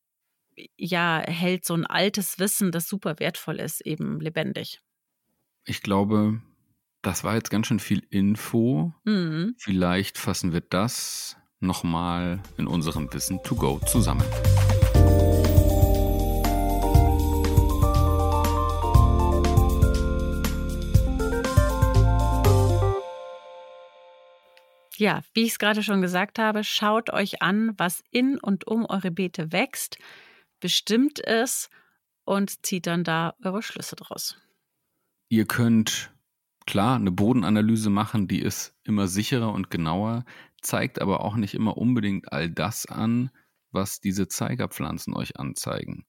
ja 0.76 1.22
hält 1.26 1.64
so 1.64 1.74
ein 1.74 1.86
altes 1.86 2.38
Wissen, 2.38 2.70
das 2.70 2.88
super 2.88 3.18
wertvoll 3.18 3.58
ist, 3.58 3.80
eben 3.80 4.20
lebendig. 4.20 4.80
Ich 5.64 5.82
glaube, 5.82 6.40
das 7.02 7.24
war 7.24 7.34
jetzt 7.34 7.50
ganz 7.50 7.66
schön 7.66 7.80
viel 7.80 8.06
Info. 8.10 8.92
Mhm. 9.04 9.54
Vielleicht 9.58 10.18
fassen 10.18 10.52
wir 10.52 10.60
das 10.60 11.36
nochmal 11.60 12.42
in 12.56 12.66
unserem 12.66 13.12
Wissen 13.12 13.42
to 13.42 13.56
go 13.56 13.80
zusammen. 13.86 14.24
Ja, 24.96 25.22
wie 25.32 25.42
ich 25.42 25.52
es 25.52 25.58
gerade 25.58 25.82
schon 25.82 26.00
gesagt 26.02 26.38
habe, 26.38 26.62
schaut 26.62 27.10
euch 27.10 27.42
an, 27.42 27.74
was 27.76 28.02
in 28.10 28.38
und 28.38 28.66
um 28.66 28.86
eure 28.86 29.10
Beete 29.10 29.50
wächst, 29.50 29.98
bestimmt 30.60 31.18
es 31.24 31.68
und 32.24 32.64
zieht 32.64 32.86
dann 32.86 33.04
da 33.04 33.34
eure 33.42 33.62
Schlüsse 33.62 33.96
draus. 33.96 34.36
Ihr 35.28 35.46
könnt 35.46 36.12
klar 36.66 36.96
eine 36.96 37.10
Bodenanalyse 37.10 37.90
machen, 37.90 38.28
die 38.28 38.40
ist 38.40 38.74
immer 38.84 39.08
sicherer 39.08 39.52
und 39.52 39.70
genauer, 39.70 40.24
zeigt 40.60 41.00
aber 41.00 41.20
auch 41.20 41.36
nicht 41.36 41.54
immer 41.54 41.76
unbedingt 41.76 42.32
all 42.32 42.48
das 42.48 42.86
an, 42.86 43.30
was 43.70 44.00
diese 44.00 44.28
Zeigerpflanzen 44.28 45.14
euch 45.14 45.38
anzeigen. 45.38 46.06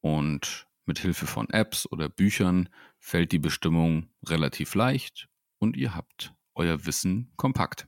Und 0.00 0.66
mit 0.86 0.98
Hilfe 0.98 1.26
von 1.26 1.48
Apps 1.50 1.90
oder 1.90 2.08
Büchern 2.08 2.68
fällt 2.98 3.32
die 3.32 3.38
Bestimmung 3.38 4.10
relativ 4.26 4.74
leicht 4.74 5.28
und 5.58 5.76
ihr 5.76 5.94
habt 5.94 6.34
euer 6.54 6.86
Wissen 6.86 7.32
kompakt. 7.36 7.86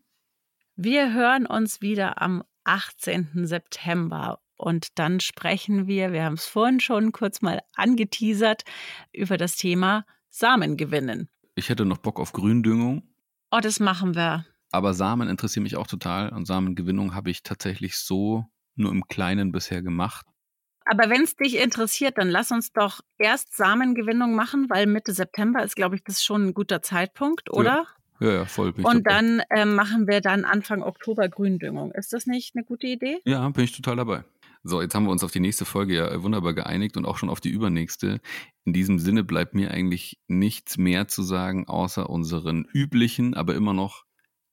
Wir 0.79 1.15
hören 1.15 1.47
uns 1.47 1.81
wieder 1.81 2.21
am 2.21 2.45
18. 2.65 3.47
September 3.47 4.41
und 4.59 4.99
dann 4.99 5.21
sprechen 5.21 5.87
wir, 5.87 6.13
wir 6.13 6.23
haben 6.23 6.35
es 6.35 6.45
vorhin 6.45 6.81
schon 6.81 7.13
kurz 7.13 7.41
mal 7.41 7.63
angeteasert, 7.77 8.63
über 9.11 9.39
das 9.39 9.57
Thema 9.57 10.05
Samen 10.29 10.77
gewinnen. 10.77 11.31
Ich 11.55 11.71
hätte 11.71 11.87
noch 11.87 11.97
Bock 11.97 12.21
auf 12.21 12.35
Gründüngung. 12.35 13.09
Oh, 13.51 13.61
das 13.63 13.81
machen 13.81 14.15
wir. 14.15 14.45
Aber 14.71 14.93
Samen 14.93 15.31
interessieren 15.31 15.63
mich 15.63 15.77
auch 15.77 15.87
total 15.87 16.29
und 16.29 16.45
Samengewinnung 16.45 17.15
habe 17.15 17.31
ich 17.31 17.43
tatsächlich 17.43 17.97
so 17.97 18.45
nur 18.75 18.93
im 18.93 19.09
Kleinen 19.09 19.53
bisher 19.53 19.81
gemacht. 19.81 20.27
Aber 20.85 21.09
wenn 21.09 21.23
es 21.23 21.37
dich 21.37 21.57
interessiert, 21.57 22.19
dann 22.19 22.29
lass 22.29 22.53
uns 22.53 22.73
doch 22.73 23.01
erst 23.17 23.57
Samengewinnung 23.57 24.35
machen, 24.35 24.69
weil 24.69 24.87
Mitte 24.87 25.15
September 25.15 25.63
ist, 25.65 25.75
glaube 25.75 25.97
ich, 25.97 26.05
das 26.05 26.23
schon 26.23 26.49
ein 26.49 26.55
guter 26.55 26.83
Zeitpunkt, 26.83 27.51
oder? 27.51 27.65
Ja. 27.65 27.87
Ja, 28.21 28.33
ja, 28.33 28.45
voll. 28.45 28.73
Und 28.83 29.07
dann 29.07 29.43
äh, 29.51 29.65
machen 29.65 30.07
wir 30.09 30.21
dann 30.21 30.45
Anfang 30.45 30.83
Oktober 30.83 31.29
Gründüngung. 31.29 31.93
Ist 31.93 32.13
das 32.13 32.27
nicht 32.27 32.57
eine 32.57 32.65
gute 32.65 32.87
Idee? 32.87 33.19
Ja, 33.25 33.49
bin 33.51 33.65
ich 33.65 33.77
total 33.77 33.97
dabei. 33.97 34.25
So, 34.63 34.83
jetzt 34.83 34.95
haben 34.95 35.05
wir 35.05 35.13
uns 35.13 35.23
auf 35.23 35.31
die 35.31 35.41
nächste 35.41 35.65
Folge 35.65 35.95
ja 35.95 36.23
wunderbar 36.23 36.53
geeinigt 36.55 36.97
und 36.97 37.05
auch 37.05 37.19
schon 37.19 37.31
auf 37.31 37.41
die 37.41 37.51
übernächste. 37.51 38.21
In 38.65 38.73
diesem 38.73 38.99
Sinne 38.99 39.23
bleibt 39.23 39.55
mir 39.55 39.71
eigentlich 39.71 40.19
nichts 40.27 40.77
mehr 40.77 41.07
zu 41.07 41.23
sagen, 41.23 41.69
außer 41.69 42.11
unseren 42.11 42.67
üblichen, 42.73 43.35
aber 43.35 43.55
immer 43.55 43.75
noch 43.75 44.07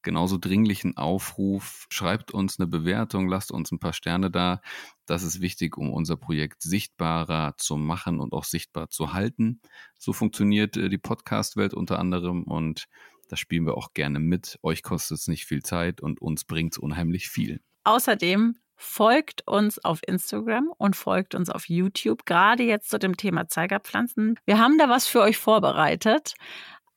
genauso 0.04 0.38
dringlichen 0.38 0.98
Aufruf. 0.98 1.88
Schreibt 1.90 2.32
uns 2.32 2.60
eine 2.60 2.68
Bewertung, 2.68 3.28
lasst 3.28 3.52
uns 3.52 3.72
ein 3.72 3.80
paar 3.80 3.94
Sterne 3.94 4.30
da. 4.30 4.62
Das 5.08 5.24
ist 5.24 5.42
wichtig, 5.42 5.78
um 5.78 5.92
unser 5.92 6.18
Projekt 6.18 6.62
sichtbarer 6.62 7.56
zu 7.58 7.78
machen 7.78 8.20
und 8.20 8.34
auch 8.34 8.44
sichtbar 8.44 8.90
zu 8.90 9.14
halten. 9.14 9.62
So 9.98 10.14
funktioniert 10.14 10.78
äh, 10.78 10.90
die 10.90 11.00
Podcast-Welt 11.00 11.74
unter 11.74 11.98
anderem 11.98 12.44
und 12.44 12.88
da 13.34 13.38
spielen 13.38 13.66
wir 13.66 13.76
auch 13.76 13.96
gerne 13.96 14.20
mit. 14.20 14.60
Euch 14.62 14.84
kostet 14.84 15.18
es 15.18 15.28
nicht 15.28 15.46
viel 15.46 15.64
Zeit 15.64 16.02
und 16.02 16.22
uns 16.22 16.46
bringt 16.46 16.74
es 16.74 16.78
unheimlich 16.78 17.30
viel. 17.30 17.62
Außerdem 17.84 18.60
folgt 18.76 19.48
uns 19.48 19.84
auf 19.84 20.02
Instagram 20.06 20.72
und 20.78 20.96
folgt 20.96 21.34
uns 21.34 21.50
auf 21.50 21.68
YouTube, 21.68 22.28
gerade 22.28 22.62
jetzt 22.62 22.92
zu 22.92 23.00
dem 23.00 23.18
Thema 23.18 23.48
Zeigerpflanzen. 23.48 24.40
Wir 24.46 24.60
haben 24.60 24.78
da 24.78 24.88
was 24.88 25.08
für 25.08 25.22
euch 25.22 25.40
vorbereitet. 25.40 26.36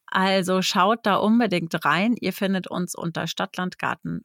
Also 0.05 0.61
schaut 0.61 1.07
da 1.07 1.17
unbedingt 1.17 1.87
rein. 1.87 2.15
Ihr 2.21 2.35
findet 2.35 2.67
uns 2.67 2.95
unter 2.95 3.27
Stadtlandgarten 3.27 4.23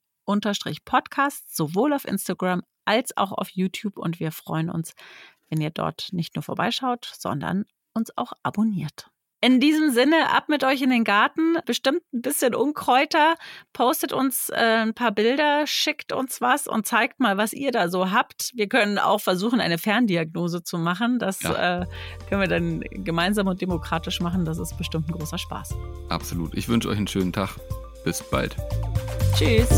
Podcast, 0.84 1.56
sowohl 1.56 1.94
auf 1.94 2.04
Instagram 2.04 2.62
als 2.84 3.16
auch 3.16 3.32
auf 3.32 3.52
YouTube. 3.52 3.98
Und 3.98 4.20
wir 4.20 4.34
freuen 4.34 4.70
uns, 4.70 4.96
wenn 5.48 5.62
ihr 5.62 5.72
dort 5.72 6.10
nicht 6.12 6.36
nur 6.36 6.44
vorbeischaut, 6.44 7.10
sondern 7.18 7.64
uns 7.94 8.12
auch 8.18 8.34
abonniert. 8.44 9.10
In 9.44 9.60
diesem 9.60 9.90
Sinne, 9.90 10.32
ab 10.32 10.50
mit 10.50 10.64
euch 10.64 10.84
in 10.84 10.92
den 10.92 11.04
Garten, 11.04 11.58
bestimmt 11.66 12.04
ein 12.14 12.22
bisschen 12.22 12.54
Unkräuter, 12.54 13.34
postet 13.74 14.14
uns 14.14 14.50
äh, 14.50 14.84
ein 14.84 14.94
paar 14.94 15.12
Bilder, 15.12 15.66
schickt 15.66 16.14
uns 16.14 16.42
was 16.42 16.68
und 16.68 16.86
zeigt 16.86 17.20
mal, 17.20 17.38
was 17.38 17.52
ihr 17.52 17.72
da 17.72 17.90
so 17.90 18.12
habt. 18.12 18.52
Wir 18.54 18.70
können 18.70 19.00
auch 19.00 19.20
versuchen, 19.20 19.60
eine 19.60 19.80
Ferndiagnose 19.80 20.62
zu 20.62 20.78
machen. 20.78 21.18
Das 21.18 21.42
ja. 21.42 21.82
äh, 21.82 21.86
können 22.30 22.42
wir 22.42 22.48
dann 22.48 22.82
gemeinsam 23.04 23.48
und 23.48 23.60
demokratisch 23.62 24.20
machen. 24.20 24.46
Das 24.46 24.60
ist 24.60 24.78
bestimmt 24.78 25.10
ein 25.10 25.14
großer 25.14 25.40
Spaß. 25.40 25.76
Absolut. 26.10 26.56
Ich 26.56 26.70
wünsche 26.70 26.90
euch 26.90 26.98
einen 26.98 27.08
schönen 27.08 27.34
Tag. 27.34 27.56
Bis 28.04 28.22
bald. 28.22 28.56
Tschüss. 29.36 29.70